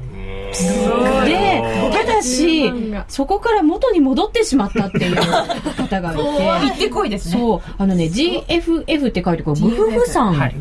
[1.27, 2.73] で、ただし、
[3.09, 6.23] そこから元に戻ってしまったっていう方がいて。
[6.23, 7.39] 行ってこいですね。
[7.41, 10.55] そう、あのね、GFF って書いてこれ、グフフさんって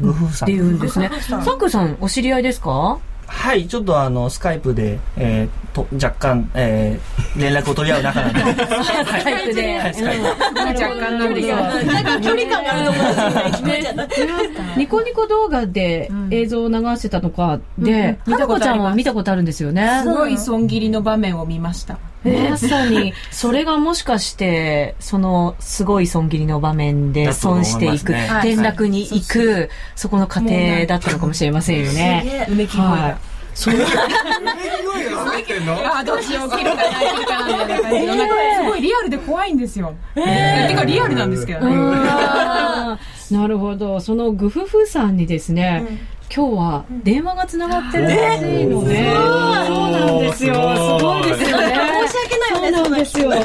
[0.47, 1.10] 言うんですね。
[1.29, 2.99] サンクさん、お知り合いですか？
[3.27, 8.39] はい、ちょっとあの、スカイプで、えー、と、若干、えー、連絡を取り合う仲なんで。
[8.63, 9.77] スカイプで。
[9.77, 10.23] はい、スカイプ。
[10.23, 11.55] 若干なんですよ。
[11.57, 13.35] なんか距離感があると思うんですよね。
[13.51, 14.79] 聞こえちゃった。
[14.79, 20.01] ニコニコ動画で映像を流してたのかで、うん花子ちゃんは見たことあるんですよね。
[20.03, 21.97] すごい損切りの場面を見ました。
[22.49, 30.51] まさに、 それがもしかして、そのすごい損切りの場面で損していく、ね転落に行く、そこの過程
[30.87, 32.21] だったのかもしれませんよね。
[32.25, 33.37] すげえうめき声はいが。。
[33.57, 38.15] それあーどうしよう、切るかな、切るかな、みたいな感じの。
[38.15, 39.95] なんかすごいリアルで怖いんですよ。
[40.13, 41.75] てかリアルなんですけどね。
[41.75, 43.99] あー なるほど。
[43.99, 45.85] そのグフフさんにですね、
[46.33, 49.13] 今日は電話がつながってるらしいので、
[49.65, 50.53] そうなんですよ。
[50.53, 51.75] すごいですよね。
[52.07, 53.31] 申し訳ないよね、そうなんですよ。
[53.31, 53.41] 申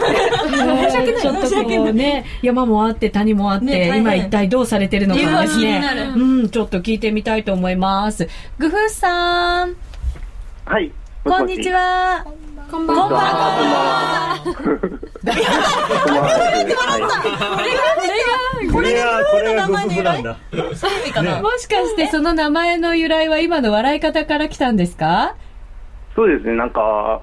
[0.90, 1.22] し訳ない。
[1.22, 5.82] ちょっとこうね、山もあって谷もあって、今一体どうされてるのかですね。
[6.16, 8.28] うん、ちょっと聞いてみたいと思います。
[8.58, 9.76] グフさん、
[10.64, 10.90] はい。
[11.24, 12.26] こんにちは。
[12.70, 14.38] こんばんは。
[18.72, 20.36] これがこれがグフフなんだ。
[20.74, 21.42] そういう意味かな。
[21.42, 25.36] もしかしてその名前の由来は今の笑い方から来たんですか？
[26.14, 27.22] そうですね、なんか、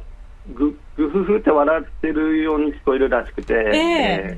[0.54, 4.38] ぐ、ぐふふって笑ってるように聞こえるらしくて、え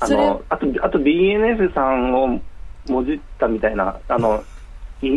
[0.00, 2.40] あの、あと、あと DNF さんを
[2.88, 4.40] もじったみたいな、あの、い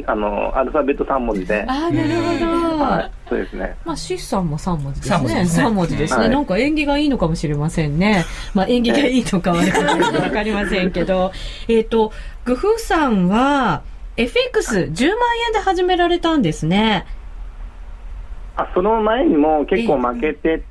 [0.06, 2.84] あの、アルファベット3文字で、ああ、なるほど。
[2.84, 3.76] はい、そうですね。
[3.84, 5.42] まあ、シスさんも3文字です三文字ね。
[5.42, 6.20] ですね3文字ですね。
[6.20, 8.26] はいなんか縁起がいいのかもしれませんね。
[8.54, 11.32] まあ、縁起がいいのか悪いのかわかりませんけど。
[11.68, 12.12] えっと、
[12.46, 13.82] グフさんは、
[14.18, 15.18] FX10 万
[15.48, 17.06] 円で始められたんですね。
[18.56, 20.62] あ、その前にも結構負けて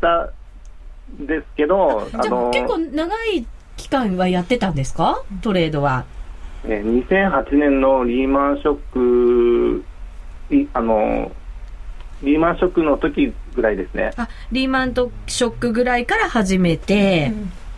[0.00, 0.30] た
[1.20, 3.46] んですけど、あじゃあ、の、結構長い
[3.76, 5.22] 期間はやってたんですか？
[5.42, 6.04] トレードは。
[6.64, 9.82] えー2008年のリーマンショッ
[10.50, 11.30] ク、いあの、
[12.22, 14.12] リーマンショックの時ぐらいですね。
[14.16, 17.32] あ、リーマンとショックぐらいから始めて、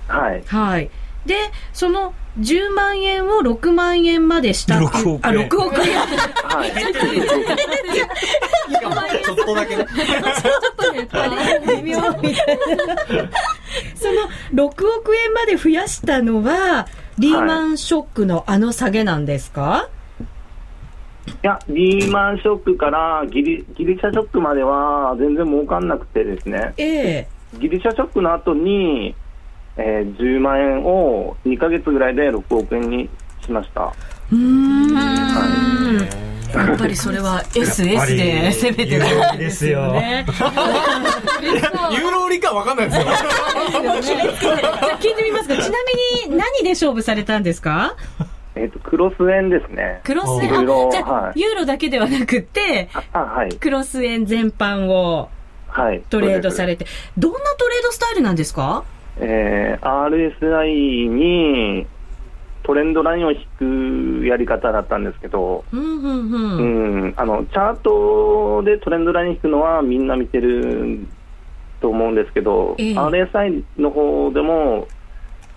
[0.08, 0.42] はい。
[0.46, 0.90] はい。
[1.26, 1.36] で、
[1.72, 5.98] その10万円を6万円までしたっていう6億円あ、6億円。
[5.98, 6.70] はい。
[9.24, 9.86] ちょっとだけね。
[11.76, 12.64] 微妙みたいな。
[13.94, 14.10] そ
[14.54, 16.86] の6億円まで増やしたのは、
[17.20, 19.90] リーマンショックのあの下げなんですか、
[21.28, 21.32] い。
[21.42, 27.28] や、リーマンショックからギリギリシャショックまでは全然儲かんなくてですね、ええ。
[27.58, 29.14] ギリシャショックの後に、
[29.76, 33.10] えー10万円を2ヶ月ぐらいで6億円に
[33.44, 33.92] しました。
[34.32, 36.39] うーん。
[36.54, 40.24] やっぱりそれは SS で攻めてたんですよね。
[41.92, 43.04] ユーロ売りかわかんないですよ。
[43.04, 45.56] じゃあ聞いてみますか。
[45.56, 45.76] ちな
[46.26, 47.96] みに何で勝負されたんですか？
[48.56, 50.00] えっ、と、クロス円ですね。
[50.04, 50.50] クロス円、
[50.90, 53.52] じゃあ、はいユーロだけではなくて、あ、あはい。
[53.54, 55.30] クロス円全般を
[55.68, 56.02] はい。
[56.10, 56.86] トレードされれて、
[57.16, 58.82] どんなトレードスタイルなんですか？
[59.20, 59.86] えー
[60.40, 61.86] RSI に
[62.62, 66.36] トレンドラインを引くやり方だったんですけど、うんうんう。
[66.36, 71.06] うんん、あの、チャートでトレンドライン引くのはみんな見てる
[71.80, 74.86] と思うんですけど、ええ RSI の方でも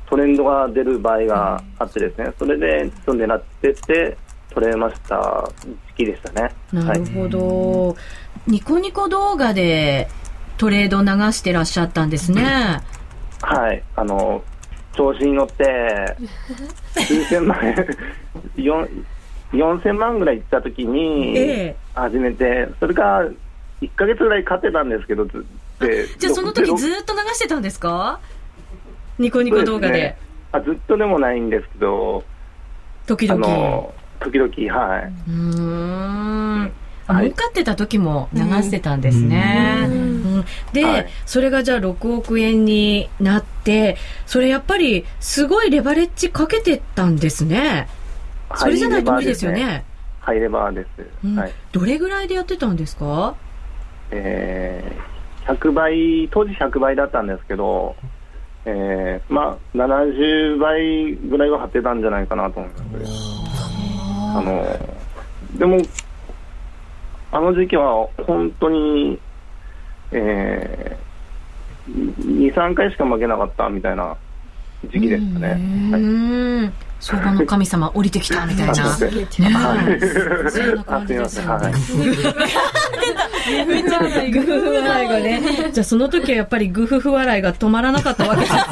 [0.07, 4.17] トレンドが出る場合があってですね、それでちょっと狙ってって
[4.51, 5.49] 取れました
[5.87, 6.53] 時期でしたね。
[6.71, 7.95] なるほど、
[8.47, 10.07] ニコニコ動画で
[10.57, 12.43] トレード流してらっしゃったんですね。
[13.41, 13.59] はい。
[13.59, 13.83] はい。
[13.95, 14.43] あの、
[14.93, 16.15] 調子に乗って、
[16.93, 17.75] 数千万円、
[18.57, 18.87] 4
[19.53, 23.25] 4000万ぐらいいったときに、ええ始めて、それから
[23.81, 25.45] 1ヶ月ぐらい勝ってたんですけど、ず
[25.79, 28.19] でじゃあその時ろずっと流してたんですか？
[29.19, 29.93] ニコニコ動画で。
[29.93, 30.17] ね
[30.51, 32.23] あずっとでもないんですけど、
[33.05, 33.39] あ時々。
[33.47, 35.03] の、時々、はい。
[35.27, 35.33] うー
[36.65, 36.71] ん。
[37.19, 39.85] 儲かってた時も流してたんですね。
[39.87, 40.13] うん
[40.73, 47.87] で、はいそれがじゃあ6億円になって、それやっぱりすごいレバレッジかけてったんですね。
[48.55, 49.85] それじゃないと無理ですよね。
[50.19, 50.87] ハイレバーです。
[51.23, 51.51] うんはい。
[51.71, 53.35] どれぐらいでやってたんですか？
[54.11, 57.95] えー、100倍、当時100倍だったんですけど、
[58.65, 63.13] えー、まあ、70倍ぐらいは張ってたんじゃないかなと思います。
[64.37, 64.65] あの、
[65.57, 65.77] でも、
[67.33, 69.19] あの時期は本当に、
[70.11, 74.15] えー、2、3回しか負けなかったみたいな
[74.83, 75.47] 時期でしたね。
[75.47, 76.73] うはん。
[76.99, 78.71] 相場の神様降りてきたみたいな。
[78.71, 81.71] あすいませんねはいえそんなあ感じすみません。
[81.71, 83.65] ですよねはい。
[83.65, 85.41] めっちゃグフフ笑いがね。
[85.73, 88.63] じゃあその時はやっぱりグフフ笑いが止まらなかったわけですよね。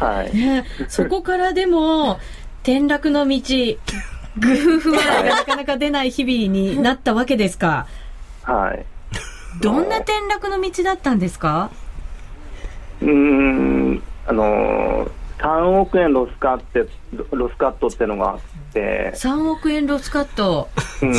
[0.00, 0.34] はい。
[0.34, 2.18] ねそこからでも、
[2.62, 3.40] 転落の道、
[4.38, 7.86] グフフ笑いがなかなか出ない日々になったわけですか？
[8.42, 8.84] はい。
[9.60, 11.70] どんな転落の道だったんですか？
[13.00, 16.86] うーん、あのー、3億円ロスカって、
[17.30, 18.38] ロスカットってのがあっ
[18.72, 20.68] て、?3 億円ロスカット。
[21.02, 21.14] うん、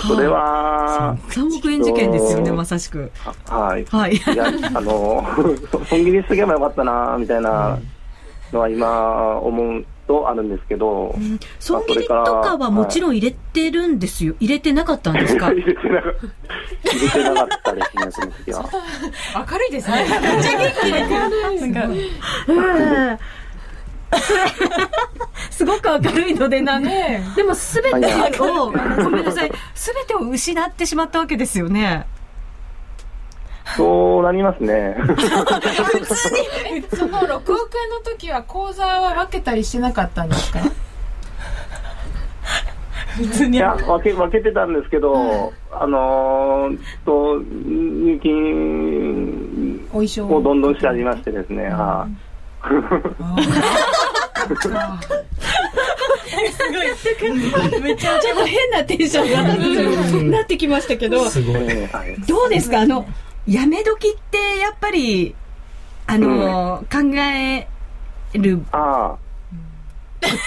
[0.00, 3.10] それは、3億円事件ですよね、まさしく。
[3.48, 3.84] はい。
[3.86, 4.14] はい。
[4.14, 5.24] いや、あの
[5.88, 7.78] 損切りしとけばよかったな、みたいな
[8.52, 11.14] のは今思うとあるんですけど、
[11.58, 14.34] 損切りとかはもちろん入れてるんですよ。
[14.40, 15.50] 入れてなかったんですか？
[15.52, 16.08] 入れてなか
[16.84, 18.68] 入れてなかったですね、その時は。
[19.50, 19.96] 明るいですね。
[19.98, 21.00] めっちゃ元気で。
[21.08, 21.28] な
[21.66, 21.84] んか、
[22.48, 23.18] うん
[25.50, 28.70] すごく明るいのでな、ねでもすべてはいを、
[29.02, 32.06] ごめんなさい、すべてを失ってしまったわけですよね。
[33.76, 34.96] そうなりますね。
[36.96, 40.60] その6億円の時は口座は分けたりしてなかったんですか？
[43.50, 49.88] いや、分け、分けてたんですけど、あのー、と、入金
[50.30, 52.10] をどんどんしてありましてですね、はい。
[57.82, 59.42] めっちゃちょっと変なテンションが
[60.38, 61.24] なってきましたけど、
[62.28, 62.80] どうですか？
[62.80, 63.06] あの、
[63.46, 65.34] やめ時ってやっぱり、
[66.06, 67.68] あの、考え
[68.34, 69.16] るあ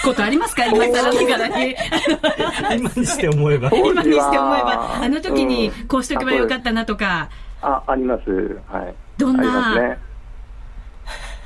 [0.04, 0.66] ことありますか？
[0.66, 1.74] 今更ながらに。
[2.78, 3.76] 今にして思えばあ、。
[3.76, 7.30] 今にして思えば、はあの時にうんこうしとけばよかったなとか、
[7.62, 8.60] あ、あります。
[8.66, 8.94] はい。
[9.16, 9.98] どんありますな、ね。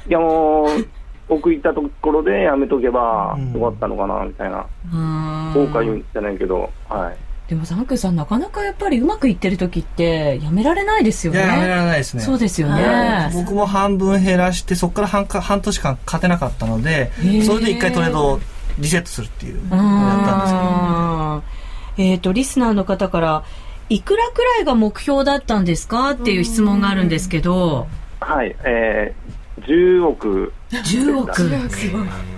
[0.09, 0.87] いやもう、
[1.29, 4.67] 奥行ったところでやめとけばよかったのかな、みたいな。
[4.93, 7.17] うん後悔じゃないけど、はい。
[7.49, 11.41] でもザンクさんなかなかやっぱりうまくいってる時ってやめられないですよね。
[11.41, 12.23] いや、やめられないですね。
[12.23, 13.31] そうですよね。
[13.35, 17.13] 僕も半分減らして、そこから半か半年間勝てなかったので
[17.45, 18.41] それで一回トレードを
[18.79, 22.05] リセットするっていうのをやったんですけど。
[22.11, 23.45] えっ、と、リスナーの方から、
[23.89, 26.11] いくらくらいが目標だったんですか？
[26.13, 27.87] っていう質問があるんですけど、
[28.21, 28.57] はい。
[28.65, 32.34] えー、10億10億。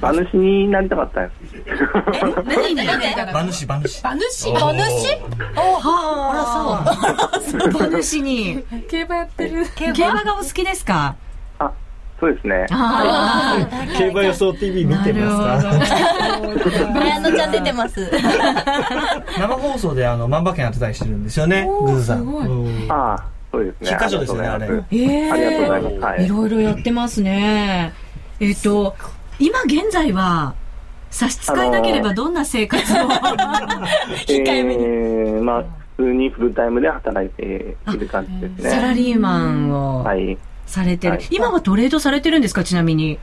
[0.00, 1.54] 馬主になりたかったんです。
[2.52, 4.00] 何に馬主、馬主。
[4.00, 4.50] 馬主？
[4.50, 4.60] 馬
[5.80, 8.62] はあ、馬主に。
[8.88, 9.66] 競馬やってる。
[9.74, 10.22] 競馬？
[10.24, 11.16] がお好きですか？
[11.58, 11.72] あ、
[12.20, 12.66] そうですね。
[12.70, 13.56] あ
[13.98, 15.78] 競馬予想 TV 見てますか？
[16.92, 18.00] ブランドちゃん出てます。
[19.38, 22.22] 生放送であの、万馬券当てたりしてるんですよね、グズさん。
[22.22, 23.96] うんああ、そうですね。
[23.98, 25.94] 一箇所ですよねありがとうございますええありがとうございます。
[25.98, 26.28] はいい。
[26.28, 27.92] ろいろやってますね。
[28.40, 28.94] えっ、と、
[29.40, 30.54] 今現在は、
[31.10, 32.96] 差し支えなければどんな生活を、
[34.28, 34.84] 控えめに。
[34.84, 35.64] えー、まあ、
[35.96, 38.70] 普通にフルタイムで働いている感じですね。
[38.70, 40.38] サラリーマンをはい。
[40.66, 42.62] されてる、はい今はトレードされてるんですか？
[42.62, 43.18] ちなみに。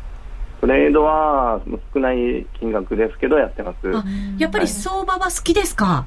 [0.60, 1.62] トレードは
[1.93, 3.95] 少ない金額ですけどやってます。
[3.95, 4.03] あ
[4.39, 6.06] やっぱり相場は好きですか、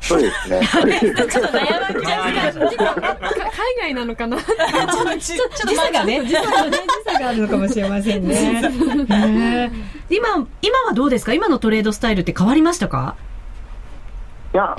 [0.00, 0.60] そうですね。
[0.72, 0.90] 海
[3.80, 4.44] 外なのかな時
[5.74, 9.70] 差がね、時差がね、時差があるのかもしれませんね。
[10.08, 13.16] 今、今はどうですか今のトレードスタイルって変わりましたか
[14.54, 14.76] いや、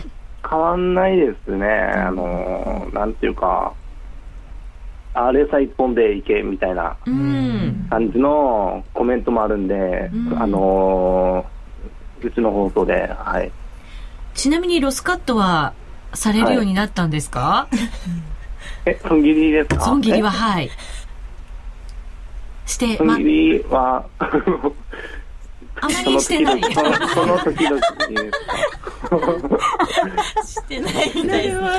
[0.50, 1.68] 変わんないですね。
[1.68, 3.74] あのー、なんていうか、
[5.14, 7.88] RSI 一本でいけみたいなうん。
[7.90, 13.52] 感じのコメントもあるんで、あのー、うちの放送で、はい。
[14.40, 15.74] ちなみにロスカットは
[16.14, 17.68] されるようになったんですか、
[18.86, 19.82] え、損切りですか？
[19.82, 20.72] 損切りは、はい。
[22.66, 24.30] して、損切、りは、あ
[25.82, 26.62] まりしてない。
[26.74, 28.16] その時々に
[30.48, 31.42] してないみな。
[31.42, 31.74] るほど。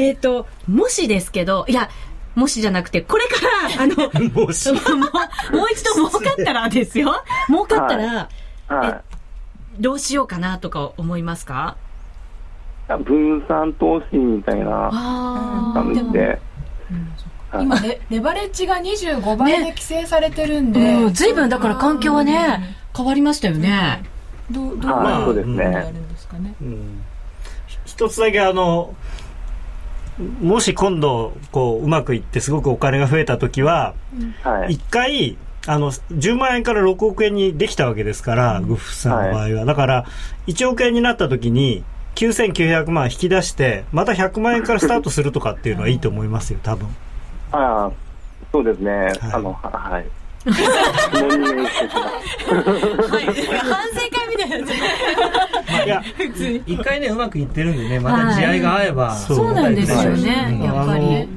[0.00, 1.90] えっ、と、もしですけど、いや、
[2.34, 3.34] もしじゃなくて、これか
[3.76, 4.64] ら、あの、もう、もう一
[5.84, 7.22] 度儲かったらですよ。
[7.48, 8.28] 儲かったら、
[8.68, 9.05] はい。
[9.78, 11.76] どうしようかなとか思いますか？
[12.88, 16.38] 分散投資みたいなあ感じで、
[17.50, 24.04] はい今レ、レバレッジが25倍で規制されてるんで、うん、随分だから環境はね、変わりましたよね。
[24.50, 25.92] どう、どうはい、まあそうですやね。
[25.92, 26.54] るんですかね？
[26.60, 27.02] うん。
[27.84, 28.94] 一つだけあの
[30.40, 33.94] もし今度こううまくいってすごくお金が増えた時は
[34.42, 34.74] はい。
[34.74, 40.06] 一回あの10万円から6億円にできたわけですから、グフさんの場合は、だから
[40.46, 46.88] 1億円になった時に9900万引き出してまた100万円からスタートするとかっていうのはいいと思いますよ多分
[47.52, 47.92] ああ、
[48.52, 49.12] そうですね。
[49.32, 50.06] あの、は はい。
[50.46, 50.54] 質
[51.22, 52.66] 問にしてきます
[53.64, 54.70] 反省会みたいなやつ。
[55.84, 56.02] いや
[56.66, 59.14] 一回ね、うまくいってるんでね、また地合いが合えば。
[59.14, 61.28] そうそうなんですよね、うんやっぱり。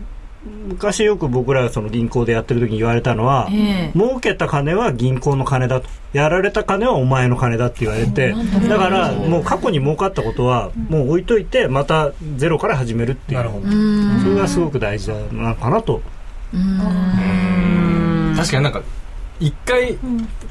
[0.70, 4.00] 昔よく僕らがその銀行でやってる時に言われたのは、ええ。
[4.00, 5.90] 儲けた金は銀行の金だと。
[6.14, 8.34] やられた金はお前の金だって言われて。
[8.68, 13.38] だからもう過去に儲かったことはもう置いといてまたゼロから始めるっていう。
[13.38, 13.68] なるほど。
[13.68, 14.20] うん。
[14.22, 16.02] それがすごく大事なのかなと。
[16.54, 18.34] うん。
[18.36, 18.82] 確かになんか
[19.40, 19.98] 一回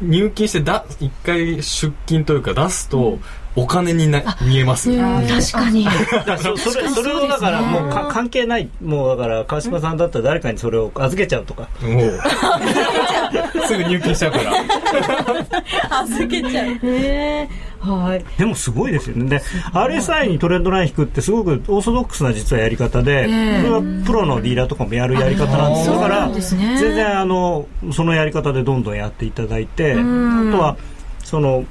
[0.00, 3.18] 入金してだ一回出金というか出すと
[3.56, 4.90] お金にな見えます。
[4.96, 5.84] 確かに。
[5.84, 11.68] だからそそれそれをだからもうか関係ないもうだから川島さんだったら誰かにそれを預けちゃうとか。
[11.82, 12.20] もう。
[13.66, 14.52] すぐ入金しちゃうから。
[16.00, 16.66] 預けちゃう。
[16.87, 17.48] へえ
[17.80, 18.24] はい。
[18.38, 19.28] でもすごいですよね。
[19.28, 23.62] で RSI にトレンドライン引くってすごくオーソドックスな実はやり方で、ええ。
[23.62, 25.94] それはプロのディーラーとかもやるやり方なんですよ。
[25.94, 26.76] だからそうなんですね。
[26.78, 30.50] 全然あのそのやり方でどんどんやっていただいてあん。
[30.52, 30.76] とは
[31.24, 31.64] その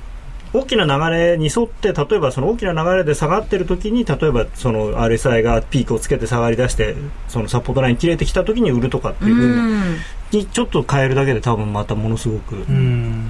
[0.54, 6.96] 大きな流れに沿って例えばその大きな流れで下がってる時に例えばその RSI がピークをつけて下がり出して
[7.28, 13.30] そのサポートライン切れてきた時に売るとかっていうふうにちょっと変えるだけで多分またものすごくうん。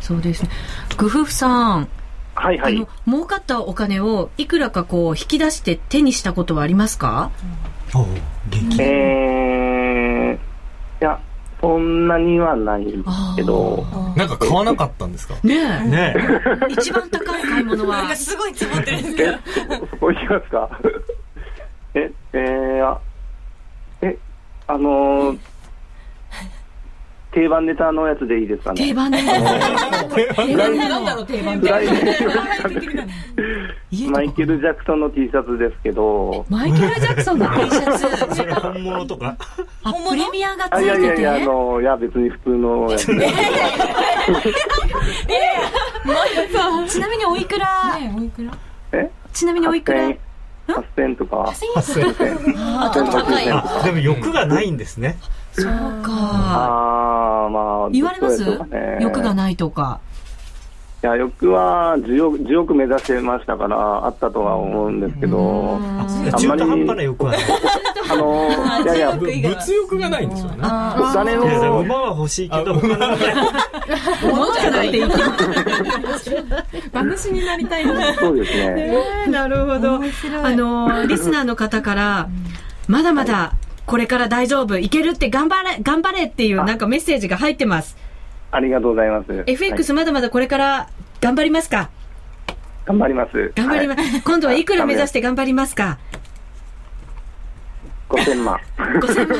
[0.00, 0.50] そうですね。
[0.96, 1.88] グフフさん、
[2.34, 2.88] はいはいあの。
[3.06, 7.30] 儲かったお金をいくらかこう引き出して手にしたことはありますか？
[7.94, 10.38] えー、い
[11.00, 11.20] や、
[11.60, 13.04] そんなにはないです
[13.36, 13.84] けど、
[14.16, 15.34] なんか買わなかったんですか？
[15.42, 16.72] ねねえ。
[16.72, 18.14] 一番高い買い物は。
[18.14, 19.32] すごい積もってるんですけど。
[19.90, 20.70] そこ行きますか
[21.94, 23.00] え、えー、あ、
[24.02, 24.16] え、
[24.68, 25.38] あのー、
[27.32, 28.86] 定番ネタのやつでいいですかね。
[28.88, 29.18] 定番で。
[29.18, 29.26] 定
[30.34, 30.46] 番。
[30.72, 32.46] で なんだろう、定番フ ライデー家とか
[34.12, 38.34] マイケル・ジャクソンの T シャツですけど、マイケル・ジャクソンの T シャツ。
[38.34, 39.36] それ本物とか？
[39.84, 41.22] あ、プレミアがつあいやいいてて。
[41.22, 43.06] やいや、あの、いや別に普通のやつ。
[43.14, 43.28] で。
[46.88, 47.66] ちなみにおいくら？
[48.00, 48.52] ねおいくら
[48.92, 50.08] えちなみにおいくら
[50.68, 51.50] ？8000とか。
[51.50, 51.54] あ、
[52.92, 53.50] ちょっと高い。
[53.50, 55.16] あでも欲がないんですね
[55.62, 56.12] そうか。
[56.12, 58.44] あー、まあ、言われます？
[58.44, 60.00] ね欲がないとか。
[61.00, 65.78] いや、欲は10億 ,10 億目指してましたから、あったとは思うんですけど、
[66.24, 67.40] いや中途半端な欲はない
[68.10, 68.48] あの、
[68.82, 70.56] いやいや、ぶ物欲がないんですよね。
[70.58, 72.88] お金を、馬は欲しいけど 物
[74.54, 75.04] じゃないでいい。
[76.92, 78.14] 馬主になりたいな。
[78.14, 78.92] そうですね。
[79.28, 80.00] なるほど。
[80.42, 82.28] あの、リスナーの方から、
[82.88, 83.52] まだまだ、
[83.88, 87.96] これから大丈夫、いけるって頑張れ、頑張れっていうなんかメッセージが入ってます。
[88.50, 89.44] ありがとうございます。
[89.46, 90.88] FX はいまだまだこれから
[91.22, 91.88] 頑張りますか？
[92.84, 93.52] 頑張ります。
[93.54, 94.00] 頑張ります。
[94.02, 95.98] はい今度はいくら目指して頑張りますか？
[98.08, 98.58] 5000万。
[98.76, 99.38] 5000万。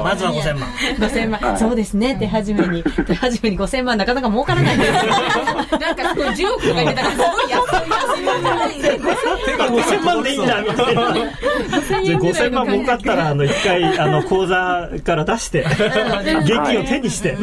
[0.04, 0.68] まずは5000万。
[0.98, 1.58] 5000万。
[1.58, 2.16] そうですね。
[2.16, 2.82] 手始めに。
[2.82, 4.92] 手始めに5000万なかなか儲からないです。
[5.78, 9.00] なんかすごい10億とか言ってたから、すごい安い安い。
[9.70, 11.20] 5000万でいいんだみたいなで
[12.18, 15.60] 5000万儲かったらあの一回あの口座から出して
[16.44, 17.36] 現金を手にして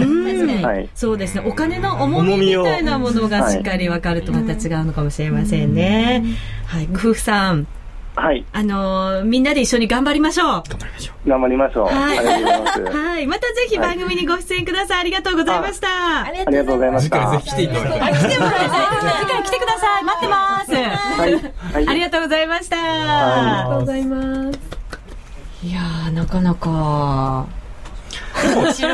[0.63, 0.89] はい。
[0.95, 1.43] そうですね。
[1.45, 6.23] お金の重みみたいなものがしっかり分かるとまた違うのかもしれませんね。
[6.65, 6.87] はい。
[6.87, 7.67] 工夫さん、
[8.17, 8.43] はい。
[8.51, 10.63] あのーみんなで一緒に頑張りましょう。
[11.29, 11.85] 頑張りましょう。
[11.85, 12.97] はいありがとうございます。
[12.97, 13.27] はい。
[13.27, 14.99] またぜひ番組にご出演ください。
[15.01, 15.87] ありがとうございました。
[16.25, 17.17] ありありがとうございました。
[17.19, 18.13] 次回ぜひ来ていただきたい。
[18.13, 18.69] 来てもらいたい。
[19.19, 20.03] 次回来てください。
[20.03, 20.73] 待ってます。
[20.73, 21.33] はい。
[21.73, 21.87] はい。
[21.87, 22.75] ありがとうございました。
[22.77, 24.59] はありがとうございます。
[25.63, 27.45] いやー、なかなか。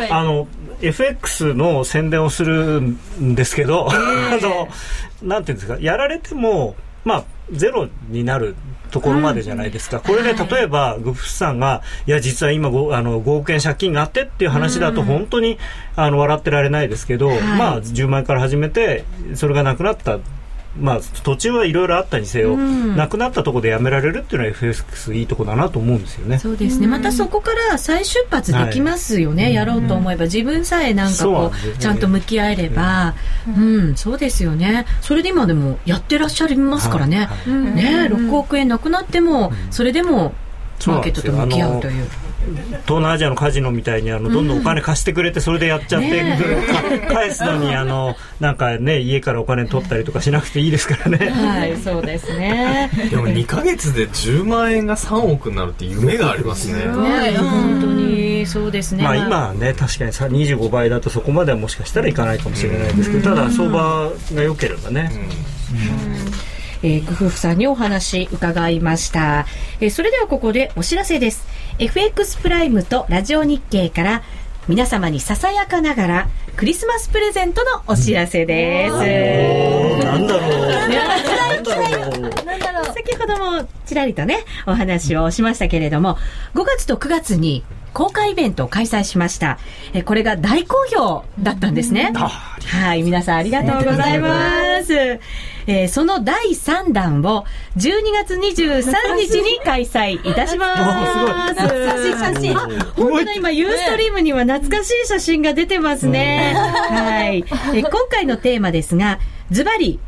[0.10, 0.48] あの
[0.82, 3.94] FX の宣伝をするんですけど、あ
[4.42, 4.68] の
[5.22, 8.56] なんていうんですかやられてもまあゼロになる
[8.94, 15.58] ところまでじゃないですか、これで例えばグフスさんがいや実は今ごあの5億円借金があってっていう話だと本当に
[15.96, 20.20] あの笑ってられないですけど、まあ10万円から始めてそれがなくなった
[20.80, 26.40] まあ、途中はいろいろあったにせよ、なくなったところでやめられるっていうのは FX いいとこだなと思うんですよね。
[26.40, 26.88] そうですね。
[26.88, 29.54] またそこから再出発できますよね。
[29.54, 30.26] やろうと思えば。
[30.26, 33.14] 自分さえなんかこう、ねちゃんと向き合えれば。
[33.48, 34.86] うん、そうですよね。
[35.02, 37.26] それで今でもやってらっしゃいますからね。
[37.26, 40.34] はいね6億円なくなっても、それでも、
[40.88, 42.08] マーケットと向き合うという。
[42.44, 46.22] 東南アジアのカジノみたいにあのどんどんお金貸してくれてそれでやっちゃって、
[47.08, 51.30] か返すのにあのなんかね家からお金取ったりとかしなくていいですからね。
[51.30, 52.90] はい、そうですね。
[53.10, 56.86] でも2ヶ月で10万円が3億になるって夢がありますね。
[56.86, 59.04] ね、本当にそうですね。
[59.04, 65.12] まあ今はね確かにさ25倍だとそこまではもしかしたらいかないかもしれないですけどただ相場が良ければね、
[66.84, 69.46] えー、グフフさんにお話伺いました。
[69.80, 71.53] えーそれではここでお知らせです。
[71.80, 74.24] FX プライムとラジオ日経から
[74.68, 78.94] 皆様にささやかながらクリスマスプレゼントのお知らせです。
[80.06, 80.68] なんだろう。
[80.70, 82.86] なんだろう。
[82.94, 86.18] 先ほどもちらりとね、お話をしましたけれども、
[86.54, 87.64] 5月と9月に
[87.94, 89.60] 公開イベントを開催しました。
[89.94, 92.12] えーこれが大好評だったんですね。
[92.14, 94.30] はい、皆さんありがとうございま
[94.84, 94.94] す。
[94.94, 97.46] えーその第3弾を
[97.78, 100.76] 12月23日に開催いたしま
[101.50, 101.54] す。
[101.54, 102.62] 懐かしい写真あ、
[102.96, 106.54] 本当だ、今、ユーストリームには懐かしい写真が出てますね。
[106.56, 107.38] はい。
[107.38, 109.20] えー今回のテーマですが、
[109.52, 110.00] ズバリ、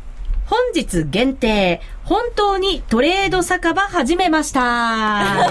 [0.46, 5.50] 本日限定、本当にトレード酒場始めました。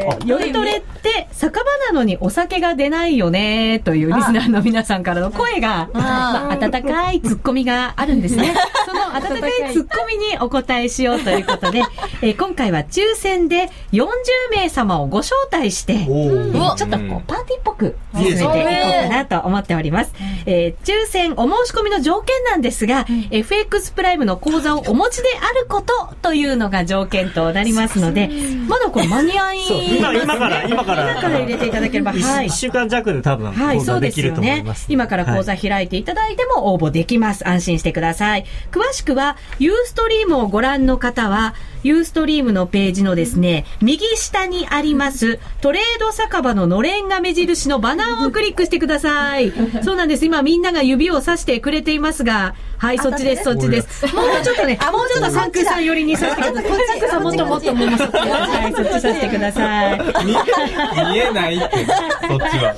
[0.00, 8.54] です本当に、夜トレって酒場なのにお酒が出ないよねというリスナーの皆さんからの声が、まあ温かいツッコミがあるんですね。
[8.86, 11.82] その温かいツッコミにお答えしようということで、
[12.22, 14.06] えー今回は抽選で40
[14.50, 20.12] 名様をご招待して、えーちょっとこうパーティーっぽく進めていこうかなと思っております。
[20.46, 28.30] えー抽選お申し込みの条件なんですが、FX プライムの口座をお持ちであることというのが条件となりますので、
[28.68, 29.58] まだこれ間に合い、
[29.90, 32.50] 今今から今から今から入れていただければ、はい1。
[32.50, 34.86] 週間弱で多分はい、講そうで座ですきるよねと思います。
[34.88, 37.46] 今から講座開いていただいても応募できます。
[37.48, 38.44] 安心してください。
[38.70, 49.52] 詳しくは、ユーストリームをご覧の方は、ユーストリームのページのですね、右下にあります、トレード酒場ののれんが目印のバナーをクリックしてください。
[49.82, 50.24] そうなんです。
[50.24, 54.06] 今みんなが指を指してくれていますが、はい、そっちです、そっちです。
[54.14, 56.86] もうちょっとね、もうちょっとサンクさん寄りにさせてください。
[56.86, 60.00] サンクさんもっともっともうそっちはい、そっちさせてください。
[60.24, 62.74] 見見えないって、そっちは。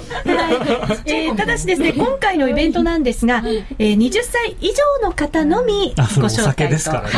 [1.07, 3.42] えーただしですね、今回のイベントなんですが、
[3.78, 4.72] えー20歳以
[5.03, 6.42] 上の方のみご招待と。
[6.42, 7.09] お酒ですからね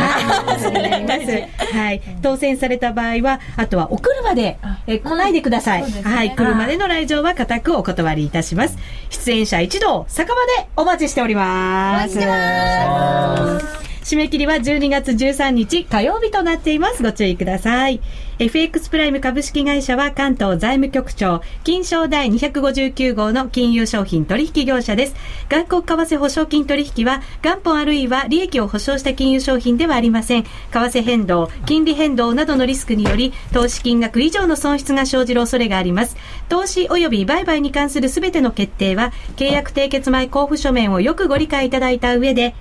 [1.59, 1.74] はい。
[1.75, 2.03] はい。
[2.22, 5.83] 当選された場合は、あとはお車で、えー来ないでください。
[5.83, 6.35] はい。
[6.35, 8.79] 車での来場は固くお断りいたします。
[9.11, 13.84] 出演者一同、酒場でお待ちしております。
[14.05, 17.03] 締め切りは12月13日火曜日となっています。
[17.03, 18.03] ご注意ください。
[18.39, 25.15] FX プライム株式会社は関東財務局長、金賞第259号の金融商品取引業者です。
[25.49, 30.43] 外国為替保証金取引は元本あるいは利益を保証した金融商品ではありません。
[30.43, 36.19] 為替変動、金利変動などのリスクにより、投資金額以上の損失が生じる恐れがあります。
[36.51, 42.55] 投資及び売買に関するすべての決定は、契約締結前交付書面をよくご理解いただいた上で、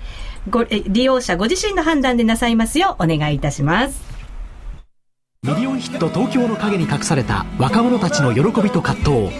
[0.50, 4.02] ごえ利用者ご自身の判断でなさいますようお願いいたします。
[5.42, 9.30] ミリオンヒット東京の陰に隠された若者たちの喜びと葛藤。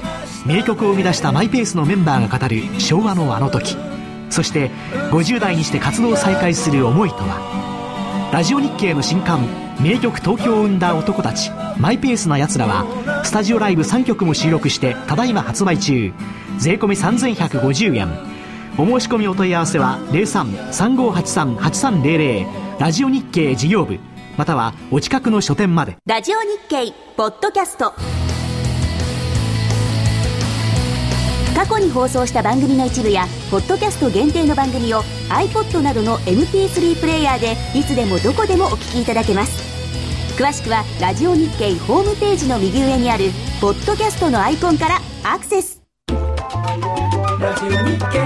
[0.47, 3.77] 名曲を生み出したマイペースのメンバーが語る昭和のあの時。
[4.29, 4.71] そして
[5.11, 8.31] 50代にして活動を再開する思いとは。
[8.33, 9.47] ラジオ日経の新刊
[9.81, 11.51] 名曲東京を生んだ男たち。
[11.79, 12.85] マイペースな奴らは
[13.25, 16.13] スタジオライブ3曲も収録してただいま発売中。
[16.59, 18.34] 税込み3150円。
[18.77, 24.01] お申し込みお問い合わせは03-3583-8300ラジオ日経事業部
[24.37, 25.97] またはお近くの書店まで。
[26.07, 27.93] ラジオ日経ポッドキャスト。
[31.55, 39.63] 過去に放送した番組の一部やポッドキャスト限定の番組を iPod などの MP3 プレイヤーでいつでもどこでもお聞きいただけます。
[40.37, 45.84] 詳しくはラジオ日経ホームページの右上にあるポッドキャストのアイコンからアクセス。
[47.45, 48.19] ラジオ日経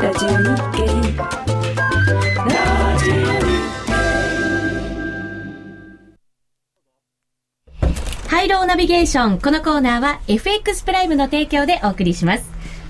[0.00, 0.86] ラジオ日経
[2.44, 3.10] ラジ
[8.24, 9.40] オハイローナビゲーション。
[9.40, 12.44] このコーナーは FX プライムの提供でお送りします。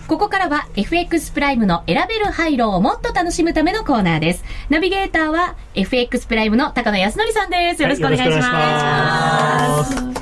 [0.08, 4.44] ここからは FX プライムの選べるハイローをもっと楽しむためのコーナーです。
[4.68, 7.82] ナビゲーターは FX プライムの高野康則さんです。
[7.82, 8.60] よろしくお願いしはいよろしくお願
[10.10, 10.15] ます。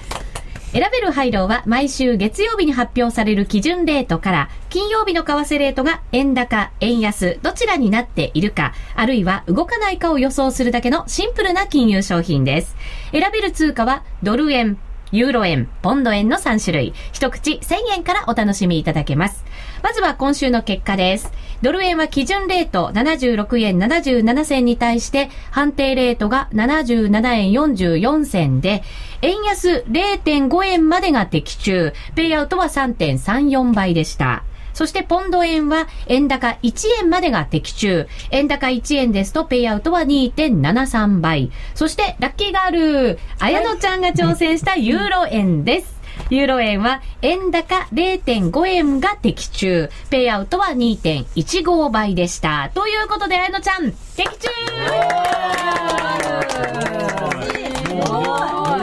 [0.75, 12.75] 選べる配慮は毎週月曜日に発表される基準レートから金曜日の為替レートが円高、円安、どちらになっているか、あるいは動かないかを予想するだけのシンプルな金融商品です。
[13.12, 14.77] 選べる通貨はドル円、
[15.15, 16.93] ユーロ円、ポンド円の3種類。
[17.12, 19.45] 一口1000円からお楽しみいただけます。
[19.81, 21.31] まずは今週の結果です。
[21.62, 28.83] ドル円は基準レート76円77銭に対して、判定レートが77円44銭で、
[29.23, 31.93] 円安0.5円までが的中。
[32.17, 34.43] ペイアウトは3.34倍でした。
[34.75, 38.07] そしてポンド円は円高1円までが的中。
[38.31, 41.51] 円高1円ですとペイアウトは2.73倍。
[41.75, 45.95] そしてラッキーガール、綾乃ちゃんが挑戦したユーロ円です。
[46.31, 49.91] ユーロ円は円高0.5円が的中。
[50.11, 52.70] ペイアウトは2.15倍でした。
[52.75, 54.49] ということで、綾乃ちゃん、的中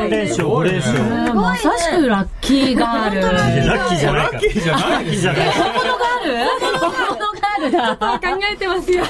[0.01, 3.21] 5連勝5連勝まさしくラッキーガール。
[3.21, 7.95] ラッキーじゃないかラッキーじゃないラッキーじゃない本物ガール本物ガールだ。
[7.97, 9.03] 考えてますよ。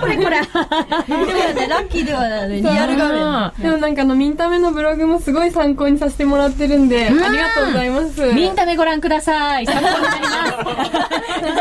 [0.00, 0.40] これこれ。
[0.40, 3.62] でもね、ラッキーではないね、リアルガール。
[3.62, 7.24] でもなんかあの、ミンタメのブログもすごい参考にさせてもらってるんで、ありが
[7.54, 8.32] とうございます。
[8.32, 9.66] ミンタメご覧ください。
[9.66, 10.36] 参考になりま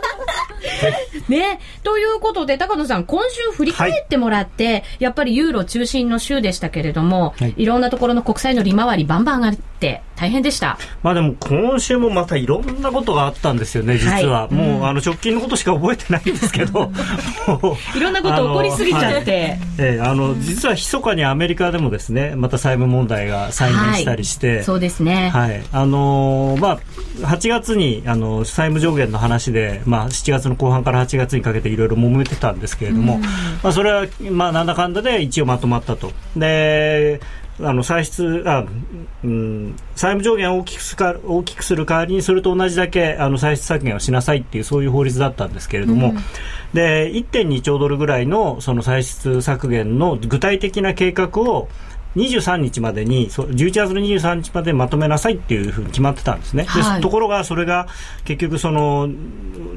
[1.29, 7.53] ね、ということで、高野さん、今週振り返ってもらって、やっぱりユーロ中心の週でしたけれども、はい。
[7.57, 9.70] い、ろんなところの国債の利回りバンバン上がって、
[10.15, 10.77] 大変でした。
[11.01, 14.43] まあでも今週もまたいろんなことがあったんですよね、実は。
[14.43, 16.91] はいもう、あの直近のことしか覚えてないんですけど、
[17.95, 19.57] いろんなこと起こりすぎちゃって。
[19.79, 25.29] ええあの実は密かにアメリカでもですねまた債務問題が再燃したりして、そうですね。
[25.33, 26.79] はいあのーま
[27.23, 33.19] あ、8月にあの債務上限の話で、まあ、7月の後半から8月にかけていろいろ揉めてたんですけれども、
[33.63, 36.11] まあ、それは、まあ、なんだかんだで一応まとまったと。
[36.35, 37.19] で
[37.63, 38.65] あの歳出あ、
[39.23, 46.13] うん、債務上限を大きくすか大きくする代わりにそれと同じだけあの歳出削減をしなさいっていうそういう法律だったんですけれども、
[46.73, 51.69] で1.2兆ドルぐらいのその歳出削減の具体的な計画を
[52.15, 56.65] 23日までに、そう11月の23日までまとめなさいっていうふうに決まってたんですね。
[56.65, 56.95] はい。
[56.97, 57.87] でところが、それが
[58.25, 59.09] 結局その、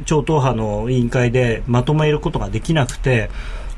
[0.05, 3.30] 超党派の委員会でまとめることができなくて、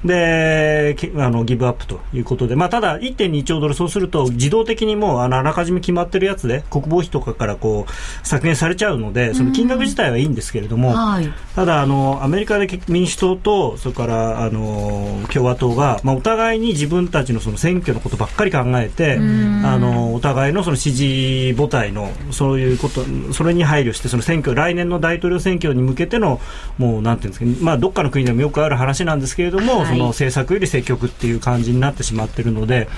[0.05, 11.32] で、きあの、ギブアップということで、まあ、ただ、1.2兆ドル、そうすると、自動的にもう、あの、あらかじめ決まってるやつで、国防費とかからこう、削減されちゃうので、その金額自体はいいんですけれども、はい。
[11.55, 26.40] ただあの、アメリカで民主党と、それからあの共和党が、まあ、お互いに自分たちのその選挙のことばっかり考えて、あのお互いのその支持母体のそういうこと、それに配慮して、その選挙、来年の大統領選挙に向けての、
[26.78, 32.89] もうなんていうんですか、まあ、どっかの国でもよくある話なんですけれども、はいその政策より積極っていう感じになってしまっているので、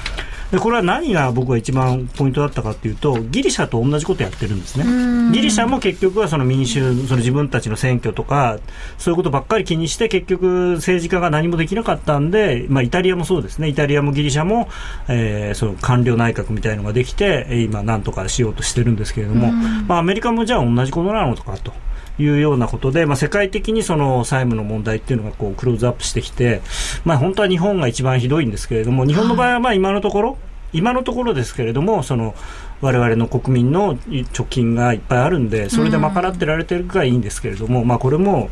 [0.50, 5.32] でこれは何が僕は一番ポイントだったかっていうとギリシャと同じことやってるんですね。
[5.32, 8.58] ギリシャも結局はその民衆その自分たちの選挙とか
[8.96, 13.68] そういうことばっかり気にして結局政治家が何もできなかったんで、まあ、イタリアもそうですね。
[13.68, 14.68] イタリアもギリシャも、
[15.08, 21.74] えー、その官僚内閣みたいのができて今なんとかしようとしてるんですけれども、まあ、アメリカもじゃあ同じことなのかと。
[22.18, 26.62] いうようなことで、まあ、世界的にその債務の問題っていうのがこうクローズアップしてきて、
[27.04, 30.38] まあ、本当は日本が一番ひどいんですけれども、日本の場合はまあ今のところ、
[30.72, 32.34] 今のところですけれども、その
[32.80, 38.50] 我々の国民の貯金がいっぱいあるんで、それで賄ってられてるかいいんですけれども、まあ、これも、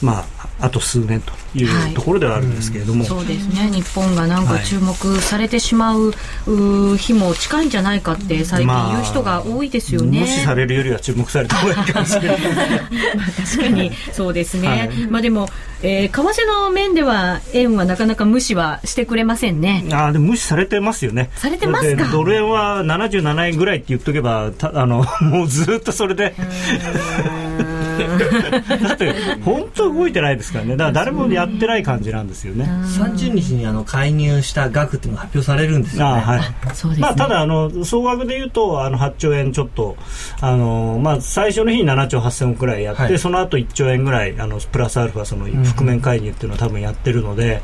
[0.00, 3.70] まあ、あと数年というところではあるんですけれども、はい、そうですね。
[3.72, 6.12] 日本がなんか注目されてしまう,、
[6.46, 12.40] う日も近いんじゃないかって最近言う人が多いですよね、まあ、無視されるよりは注目された方がいいかもしれない。
[12.40, 15.48] ま あ確かにそうですね、はい、まあでも、
[15.82, 19.84] えー、為替の面では円はなかなか無視はしてくれませんね。
[19.92, 21.30] あでも無視されてますよね。
[21.34, 22.08] されてますか？
[22.12, 26.34] ドル円は77円ぐぐらいって言っとけばあの もうずっとそれで
[27.98, 29.12] だって
[29.44, 30.76] 本当動いてないですからね。
[30.76, 32.64] だから誰もやってない感じなんですよね。
[32.64, 36.20] 30日にあの介入した額っていうのが発表されるんですよね。
[36.20, 36.40] はい。
[36.40, 36.44] ね、
[36.98, 39.96] まあ、ただあの総額でいうとあの8兆円ちょっと
[40.40, 47.60] あの、まあ、最初の日に7兆8000億くらいやって、はい、その後1兆円ぐらいあのプラスアルファその覆面介入っていうのは多分やってるので、うん、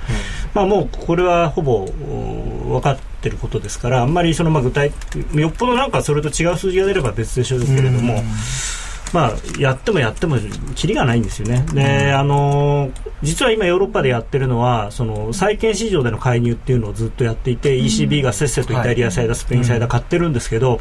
[0.54, 4.92] まあ、もうこれはほぼ分かってることですからあんまりそのまあ具体
[5.34, 8.22] よっぽどなんかそれと違う数字が出れば別でしょうけれども、うん
[9.12, 10.36] まあ、やってもやっても
[10.74, 12.90] きりがないんですよね、であの
[13.22, 20.80] 実は今、ヨーロッパでやってるのはその債券市場での介入っていうのをずっとやっていて、ECB がせっせとイタリア債だ、スペイン債だ買ってるんですけど、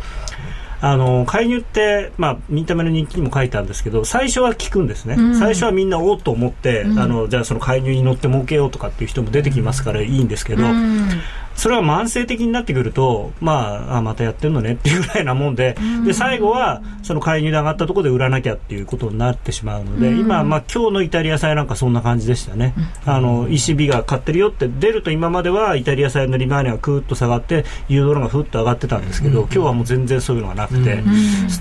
[0.81, 11.09] あの介入って、まあ、見た目の人気にも書いたんですけど最初は効くんですね、うん、最初はみんなおっと思って、うん、あのじゃあその介入に乗って儲けようとかっていう人も出てきますからいいんですけど、うん、
[11.59, 22.73] それは慢性的になってくると、まあ、あまたやってるのねっていうぐらいなもんで、で最後はその介入で上がったところで売らなきゃっていうことになってしまうので、今、まあ今日のイタリア債なんかそんな感じでしたね、
[23.05, 31.03] あの ECB が買ってるよって出ると今まではイタリア債の利回りがクーッと下がってユーロがふっと上がってたんですけど、今日はもう全然そういうのがなくて、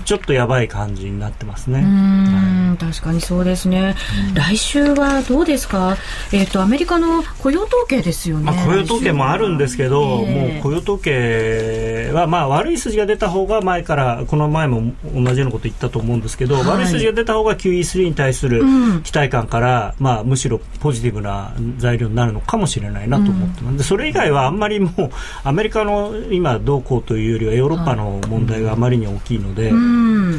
[0.05, 1.81] ちょっとやばい感じになってますね。
[1.81, 3.95] はい、確かにそうですね、
[4.33, 5.97] 来週はどうですか、
[6.31, 8.45] えーと、アメリカの雇用統計ですよね。
[8.45, 18.61] まあ、雇用統計もあるんですけど、もう雇用統計は、まあ、悪い数字が出た方が前からこの前も同じようなこと言ったと思うんですけど、はい、悪い数字が出た方が QE3 に対する
[19.03, 25.09] 期待感から、うん、まあ、むしろポジティブな材料になるのかもしれないなと思ってます、うん、でそれ以外はあんまりもう
[25.43, 29.71] アメリカの今どうこうというよりはヨーロッパの問題があまりに大きいので。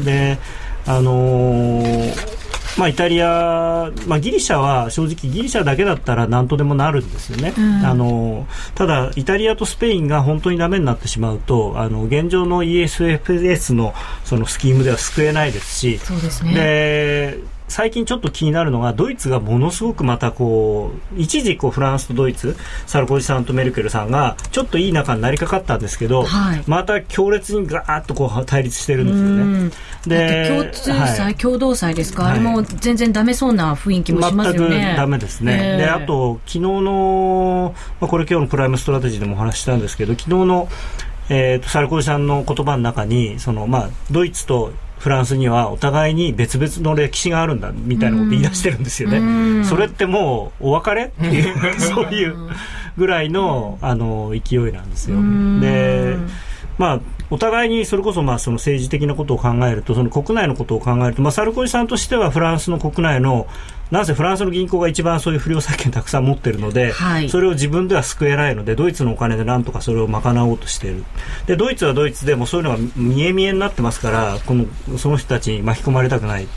[0.03, 0.39] で
[0.87, 2.40] あのー
[2.77, 13.93] まあ、イタリア、まあ、ギリシャは正直ギリシャだけだったら何とでもなるんですよね、うん、あのただ、イタリアとスペインが本当にダメになってしまうとあの現状の ESFS の
[14.23, 15.99] そのスキームでは救えないですし。
[15.99, 16.53] そうですね。
[16.53, 17.39] で
[17.71, 29.71] 最近ちょっと気になるのがドイツがものすごくまたこう一時こうフランスとドイツサルコジさんとメルケルさんがちょっといい仲になりかかったんですけど、はい、また強烈にガーッとこう対立してるんですよね。
[30.05, 34.77] で共通債、はい、共同債ですか、あれも全然ダメそうな雰囲気もしますよね。
[34.77, 35.77] 全くダメですね。
[35.77, 40.67] であと昨日の、まあ、これ今日のプライムストラテジーでもお話したんですけど昨日の
[41.29, 49.65] えーと、とサルコジさんの言葉の中にその、まあ、ドイツとフランスにはお互いに別々の歴史があるんだみたいなこと言い出してるんですよね。
[49.65, 52.35] それってもうお別れっていうそういう
[52.97, 55.17] ぐらいのあの勢いなんですよ。
[55.59, 56.17] で
[56.77, 56.99] まあ、
[57.31, 63.47] お互いにそれこそまあその政治的なことを考えるとその国内のことを考えると、まあ、サルコジさんとしてはフランスの国内の
[63.91, 71.03] なんせフランスの銀行が一番そういう不良債権たくさん持っているので、はい、それを自分では救えないのでドイツのお金でなんとかそれを賄おうとしている
[71.45, 74.65] でドイツはドイツでもそういうのが見え見えになってますからこの
[74.97, 76.47] その人たちに巻き込まれたくない。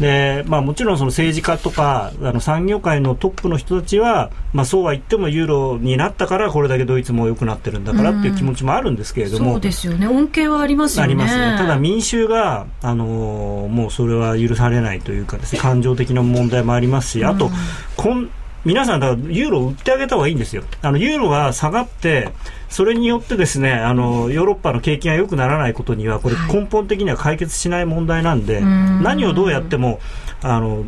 [0.00, 10.08] でまあ、もちろんその政治家とかあの産業界のトップの人たちは、まあ、そうは言ってもユーロになったからこれだけドイツも良くなってるんだからっていう気持ちもあるんですけれども、そうですよね。
[10.08, 11.04] 恩恵はありますよね。
[11.04, 11.56] ありますね。
[11.58, 17.50] ただ民衆が、あのー、もうそれは許されないというかです、ね、感情的な問題もありますしあと、
[17.96, 18.30] こん
[18.64, 20.62] 皆さん、だからユーロを売ってあげた方がいいんですよ。
[20.82, 22.30] あのユーロが下がって、
[22.68, 30.00] それによってですね、あのヨーロッパの景気が良くならないことには、これ根本的には解決しない問題なんで、はい、何をどうやっても、
[30.42, 30.84] あの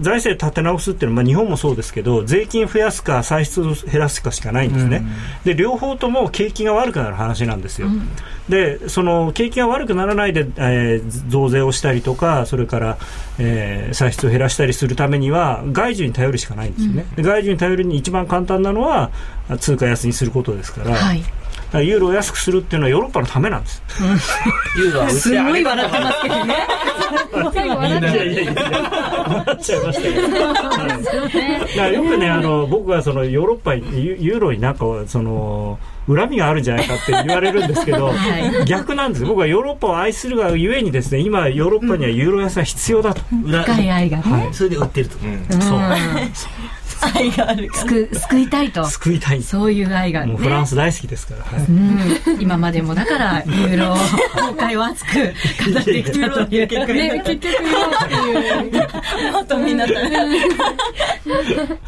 [0.00, 5.02] 財政立て直すっていうのは、まあ、日本もそうですけど税金増やすか歳出を減らすかしかないんですね、
[5.44, 8.08] で両方とも景気が悪くなる話なんですよ、うん、
[8.48, 12.98] でその景気が悪くならないで、えー、増税をしたりとかそれから、
[13.38, 19.10] えー、歳出を減らしたりするためには外需に頼るしかないんですよね、うん、外需に頼るに一番簡単なのは
[19.60, 20.94] 通貨安にすることですから。
[20.94, 21.22] はい。
[21.22, 21.28] か
[21.74, 23.82] らユーロを安くするっていうのはヨーロッパのためなんです。
[24.78, 26.56] ユーロはすごい笑ってますけどね。
[27.52, 38.12] 最後笑っちゃういやいやいや、笑っちゃいましたけだからよくね、あの、僕はそのヨーロッパに、ユユーロになんか、その、恨みがあるんじゃないかって言われるんですけど、
[38.66, 39.26] 逆なんです。
[39.26, 43.20] 僕はヨーロッパを愛するがゆえにですね、今ヨーロッパにはユーロ安が必要だと。
[43.44, 44.48] 裏深い愛がね。
[44.52, 45.18] それで売ってると。
[45.60, 45.80] そう。
[47.14, 48.84] 愛があるから救救いたいと。
[48.86, 49.42] 救いたい。
[49.42, 50.32] そういう愛がね。
[50.32, 51.42] もうフランス大好きですから。
[51.44, 55.10] はいうん今までもだから、ユーロ崩壊を熱く
[55.72, 56.48] 語ってきたという。
[56.50, 59.32] ね、結局言おうっていう。
[59.32, 59.94] もっとみんなと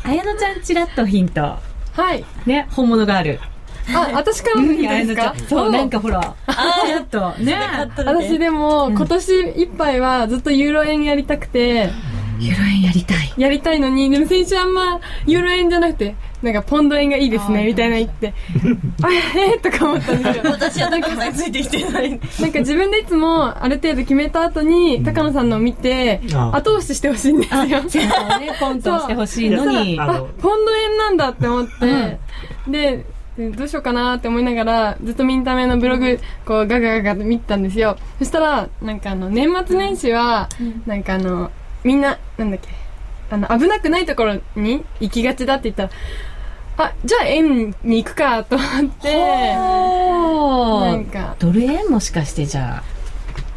[0.05, 1.41] 綾乃ちゃんちらっとヒント。
[1.41, 2.25] はい。
[2.47, 3.41] ね、本物がある。
[3.93, 5.33] あ、私からもいい綾ですか？
[5.33, 5.49] 乃ちゃん。
[5.49, 6.35] そう、なんかほら。
[6.85, 7.57] ちらっと、ね。
[7.97, 11.91] 私でも、今年いっぱいはずっとユーロ円やりたくて、
[12.41, 13.35] ユーロ円やりたい。
[13.37, 18.33] やりたいのに、でも先週あんま、ユーロ円じゃなくて、なんかポンド円がいいですね、みたいな言って、
[19.03, 20.45] あ、えー、とか思ったんですよ。
[20.51, 22.21] 私はなんかついてきてないなん
[22.53, 27.83] か自分でいつもある程度決めた後に、高野さんのを見て、あ後押ししてほしいんですよ。
[27.89, 29.99] 先方ね、ポンとしてほしいのに。
[30.01, 30.07] あ
[30.41, 32.19] ポンド円なんだって思って、
[32.69, 33.05] で、
[33.37, 37.97] でどうしようかなって思いながら、ずっとミンタメのブログ、こう、ガガガガって見てたんですよ。
[38.19, 40.49] そしたら、なんかあの、年末年始は、
[40.87, 41.51] なんかあの、
[41.85, 42.69] みんな、なんだっけ、
[43.31, 45.91] あの、危なくないところに行きがちだって言ったら、
[46.77, 53.00] あ、じゃあ円に行くかと思って、なんか、ドル円もしかしてじゃあ、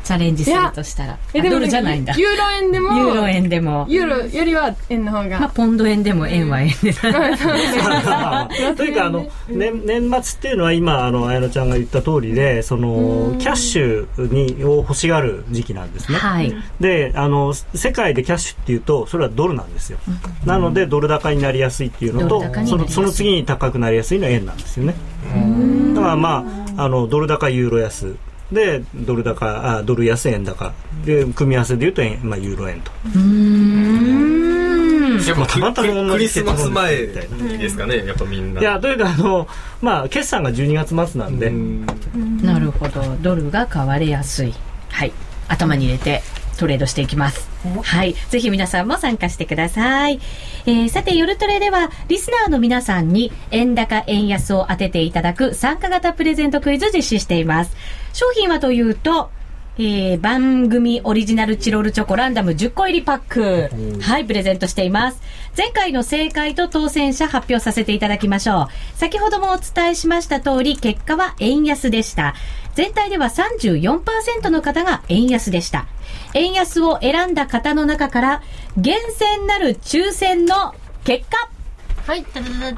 [0.04, 1.14] チャレンジするとしたら。
[1.14, 2.14] あドルじゃないんだ。
[2.16, 3.86] ユーロ円でも、ユーロ円でも。
[3.90, 5.40] ユーロよりは円の方が。
[5.40, 6.94] まあ、ポンド円でも円は円で。
[8.76, 16.18] というかあの年年末っていうのは今あの綾乃ちゃんが言った通りでそのキャッシュにを欲しがる時期なんですね。
[16.18, 16.54] はい。
[16.80, 20.00] であの世界でキャッシュっていうとそれはドルなんですよ。
[20.46, 24.96] なのでドル高になりやすいっていうのとそのその次に高くなりやすいのは円なんですよね。
[25.96, 26.46] だからま
[26.78, 28.16] ああのドル高ユーロ安
[28.54, 30.74] でドル高あドル安円高
[31.06, 32.92] で組み合わせでいうと円、まあ、ユーロ円と。
[33.06, 34.44] うーん。
[35.28, 38.62] やっぱたまたま同じクリスマス前みたいなですかね、やっぱみんな。
[38.62, 39.48] いやというかあの
[39.82, 41.48] まあ決算が12月末なんで。
[41.48, 41.86] うん
[42.42, 43.02] なるほど。
[43.22, 44.54] ドルが買われやすい。
[44.90, 45.12] はい。
[45.48, 46.22] 頭に入れて
[46.58, 47.50] トレードしていきます。
[47.82, 48.14] はい。
[48.30, 50.20] ぜひ皆さんも参加してください。
[50.66, 57.76] えー、さて、夜トレでは、リスナーの皆さんに円高、円安を当てていただく参加型プレゼントクイズ実施しています。
[58.14, 59.32] 商品はというと、
[59.76, 64.02] えー、番組オリジナルチロルチョコランダム10個入りパック。
[64.02, 65.22] はい、プレゼントしています。
[65.58, 68.98] 前回の正解と当選者発表させていただきましょう。
[68.98, 72.36] 先ほどもお伝えしました通り、結果は円安でした。
[72.76, 75.88] 全体では34%の方が円安でした。
[76.34, 78.44] 円安を選んだ方の中から、
[78.78, 81.50] 厳選なる抽選の結果、
[82.06, 82.26] はい。
[82.34, 82.74] ダダダダダン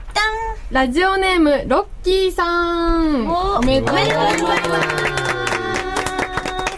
[0.70, 3.28] ラジオネーム、ロッキーさん。
[3.28, 5.45] おめでとうございます。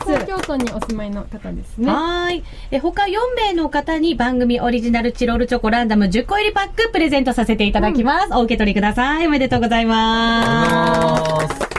[0.08, 1.92] 東京都にお住まいの方ですね。
[1.92, 2.44] はーい。
[2.72, 8.34] え、他4名の方に番組オリジナルチロルチョコランダム10個入りパックプレゼントさせていただきます。
[8.34, 9.28] お受け取りください。
[9.28, 11.77] おめでとうございます。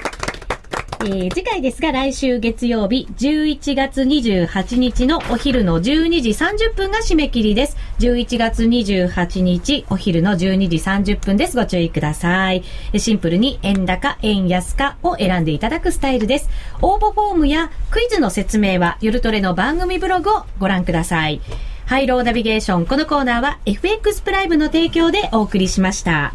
[1.00, 7.76] えー次回ですが来週月曜日11月28日のお昼の12時30分が締め切りです。
[8.00, 11.56] 11月28日お昼の12時30分です。
[11.56, 12.64] ご注意ください。
[12.96, 16.48] シンプルに円高、円安かを選んでいただくスタイルです。
[16.82, 21.40] 応募フォームやクイズの説明は夜トレの番組ブログをご覧ください。
[21.86, 22.86] ハイローナビゲーション。
[22.86, 26.34] このコーナーは FX プライムの提供でお送りしました。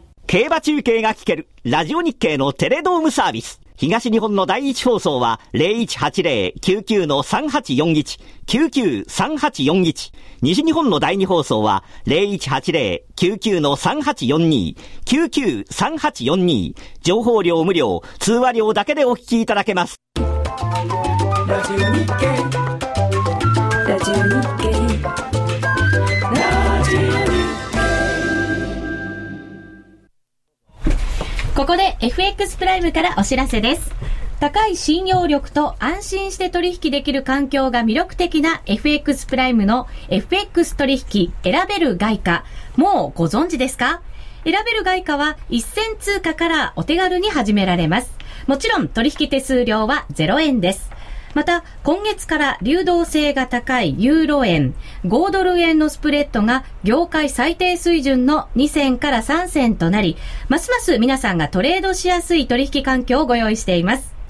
[0.27, 3.59] 競馬中継が聞ける、ラジオ日経のテレドームサービス。
[3.75, 10.11] 東日本の第一放送は0180-99-3841、99-3841。
[10.41, 16.75] 西日本の第二放送は0180-99-3842、99-3842。
[17.01, 19.99] 情報量無料、通話料だけでお聞きいただけます。
[21.47, 22.60] ラジオ日経
[31.61, 33.91] ここで FX プライムからお知らせです。
[34.39, 42.45] 高い信用力と安心して取引できる環境が魅力的な FX プライムの FX 取引選べる外貨。
[42.77, 44.01] もうご存知ですか？
[44.43, 48.11] 選べる外貨は一銭通貨からお手軽に始められます。
[48.47, 50.89] もちろん取引手数料は0円です。
[51.33, 54.73] また、今月から流動性が高いユーロ円、
[55.05, 60.17] 5ドル円のスプレッドが業界最低水準の2銭から3銭となり、
[60.49, 64.20] ますます皆さんがトレードしやすい取引環境をご用意しています。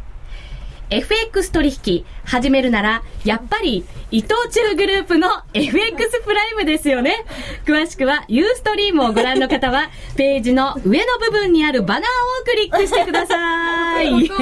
[0.91, 7.23] FX 取引始めるなら、やっぱり伊藤忠グループの FX プライムですよね。
[7.65, 12.05] 詳しくはユーストリームをご覧の方は、 ページの上の部分にあるバナーを
[12.45, 14.11] クリックしてください。
[14.19, 14.41] いつか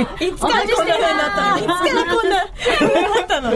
[0.50, 1.58] らこんな風になったの？
[1.60, 2.48] いつからこんな
[2.80, 3.54] 風になったの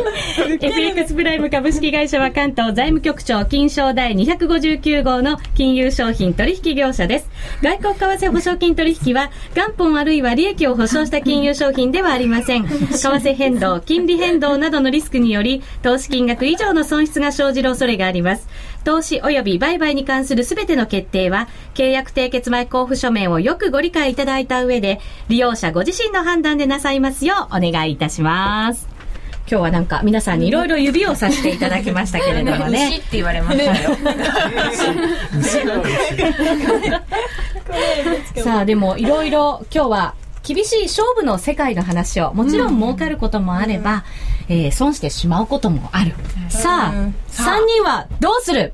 [0.61, 7.29] ？FX プライム株式会社は関東財務局長金賞第259号の金融商品取引業者です。
[7.63, 12.82] 外国為替保証金取引は元本あるいは利益を保証した金融商品ではありません。
[12.87, 18.47] 為替変動、金利変動などのリスクにより投資金額以上の損失が生じる恐れがあります。
[18.83, 28.93] 投資及び売買に関するすべての決定は契約締結前交付書面をよくご理解いただいた上で利用者ご自身の判断でなさいますようお願いいたします。
[29.45, 32.87] 今日はなんか皆さんにいろいろ指をさしていただきましたけれどもね。
[32.95, 33.97] 牛って言われましたよ。
[38.43, 44.03] さあでもいろいろ今日は厳しい勝負の世界の話をもちろん儲かることもあれば、
[44.49, 46.13] えー損してしまうこともある、
[46.49, 46.93] さあ
[47.31, 48.73] 3人はどうする？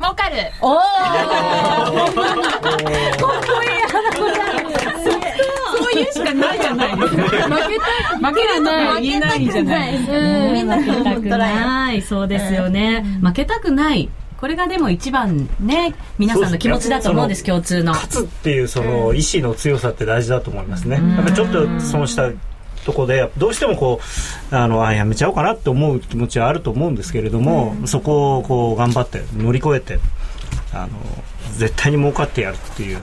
[0.00, 0.36] 儲かる。
[0.60, 0.80] おー。
[0.80, 0.82] か
[2.68, 3.68] っこいい
[5.74, 7.22] そういうしかないじゃないですか。
[7.22, 12.02] 負けた、負けるない、言えないじゃない負けたくない。
[12.02, 14.08] そうですよね、負けたくない
[14.42, 17.92] これがでも一番ね皆さんの気持ちだと思うんです共通の。
[17.92, 20.96] 勝つっていうその意志の強さって大事だと思いますね。
[20.96, 22.28] やっぱりちょっと損した
[22.84, 24.00] とこでどうしてもこ
[24.50, 30.00] うあのあやめちゃおうかなって思う気持ちはあると思うんですけれども、そこをこう頑張って乗り越えて
[30.74, 30.98] あの
[31.52, 32.98] 絶対に儲かってやるっていう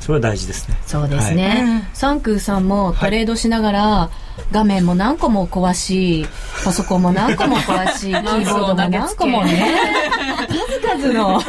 [0.00, 0.76] それは大事ですね。
[0.86, 4.10] そうですね、サンクーさんもトレードしながら、
[4.52, 6.26] 画面も何個も壊し
[6.64, 9.74] パソコンも何個も壊し キーボードも何個もね。
[10.88, 11.42] 数々の。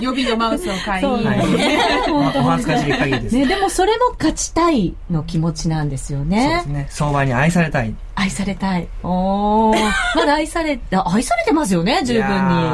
[0.00, 1.02] 予備のマウスを買い。
[1.02, 1.22] そう。
[1.22, 3.36] ね本当お恥ずかしい限りです。
[3.36, 6.86] ね、でもそれも勝ちたいの気持ちなんですよそうねですね。
[6.90, 7.94] 相場に愛されたい。
[8.14, 8.88] 愛されたい。
[9.02, 9.78] おー。
[10.16, 12.28] まだ愛されあ愛されてますよね十分いや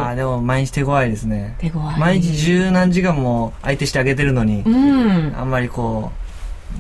[0.09, 1.57] ーにでも毎日手強いですね。
[1.59, 1.99] 手強い。
[1.99, 5.35] 毎日十何時間も相手してあげてるのに、うん。
[5.39, 6.22] あんまりこう、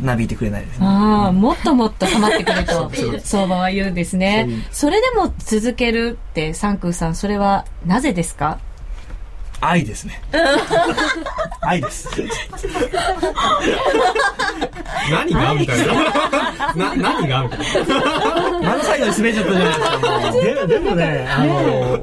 [0.01, 0.87] なびいてくれないですね。
[0.87, 2.91] ああ、もっともっと溜まってくると、
[3.25, 4.49] 相場は言うんですね。
[4.71, 8.59] それでも続けるって、サンクーさん、それはなぜですか？
[9.65, 10.21] 愛ですね。
[11.63, 12.09] 愛です。
[15.11, 15.55] 何が？
[15.55, 15.95] みたいな。
[16.75, 17.43] な、何が？
[17.45, 18.61] みたいな。
[18.61, 19.81] 何の最後に滑っちゃったじゃないです
[20.61, 20.67] か。
[20.67, 22.01] ででもね、あの、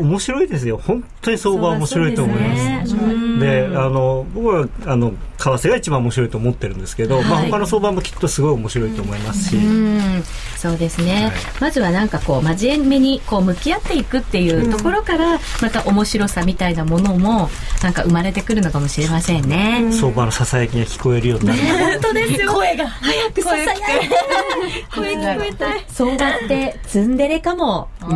[0.00, 0.80] 面白いですよ。
[0.82, 2.94] 本当に相場は面白いと思います。
[3.40, 5.12] で、あの、僕は、あの、
[5.42, 10.22] 為替が一番面白いと思ってるんですけど、まあはい他の相場もきっとすごい面白いと思いますし、うん、
[10.56, 17.50] そうですね、まずはなんかこう真面目にこう向き合っていくっていうところから、また面白さみたいなものも
[17.82, 19.90] なんか生まれてくるのかもしれませんね。
[19.92, 21.60] 相場のささやきが聞こえるようになる。
[21.60, 22.52] 本当ですよ。
[22.52, 23.82] 声が早くささやいて。
[24.94, 28.12] 声聞こえた相場ってツンデレかもそう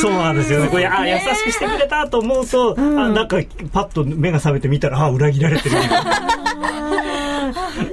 [0.00, 0.68] そうなんですよね。
[0.68, 3.38] これあ優しくしてくれたと思うと、あなんか
[3.72, 5.76] パッと目が覚めてみたらあ裏切られてる。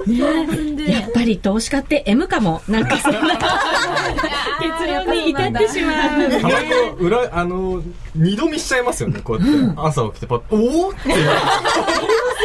[0.06, 2.62] やっぱり投資家って M かも。
[2.68, 3.18] なんかそんな
[4.60, 6.30] 結論に至ってしまう。
[6.40, 6.66] たまに
[6.98, 7.82] 裏、あの、
[8.16, 9.72] 二度見しちゃいますよね、こうやって。
[9.76, 10.98] 朝起きてパッと、おおって。
[11.08, 11.16] 言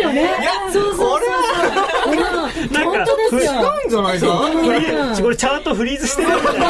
[0.07, 0.25] われて。
[0.25, 0.31] いや、
[0.71, 3.53] そうそうそうこれは、なんか本当ですよ。
[3.53, 6.65] 違うんじゃないかなフリーこれチャートフリーズしてるみたいな。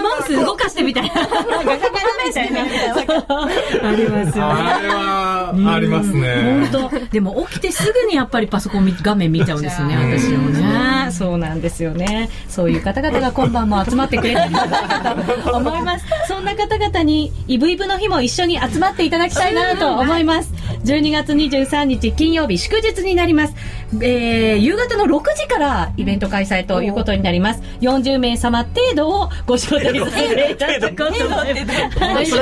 [0.00, 1.34] マウス動かしてみたいなガチャ
[1.64, 6.68] ガチャみたいなありますよねあれは、ありますね。
[6.72, 9.62] 本当でも起きてすぐにやっぱりパソコン画面見ちゃうん。
[9.62, 11.60] ですよね私もねそうなん。
[11.60, 14.52] ですよねそういう方々が今晩も集まってくれるん。
[14.52, 16.44] じゃないかと思いますそん。
[16.44, 20.52] な方々にイブイブの日も一緒に集まっていただきたいなと思います。
[20.84, 23.54] 12月23日金曜日祝日になります、
[23.94, 27.62] えー、夕方の6時からイベント開催ということになります。
[27.80, 32.32] 40名様程度をご招待させていただこうと思います。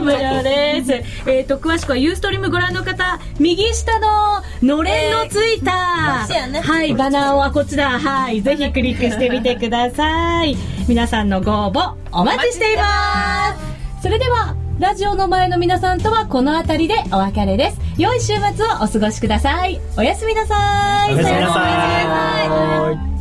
[0.00, 1.28] 無料です。
[1.28, 10.56] えっ、と、詳しくはユーストリームご覧の方、右下ののれんのついた、はい、バナーはこちら、はい、ぜひクリックしてみてください。
[10.88, 13.77] 皆さんのご応募、お待ちしています。
[14.00, 17.78] それではラジオの前の皆さんとはこの辺りでお別れです。
[17.98, 19.80] 良い週末をお過ごしください。
[19.96, 21.14] おやすみなさい。
[21.14, 23.17] おやすみなさい。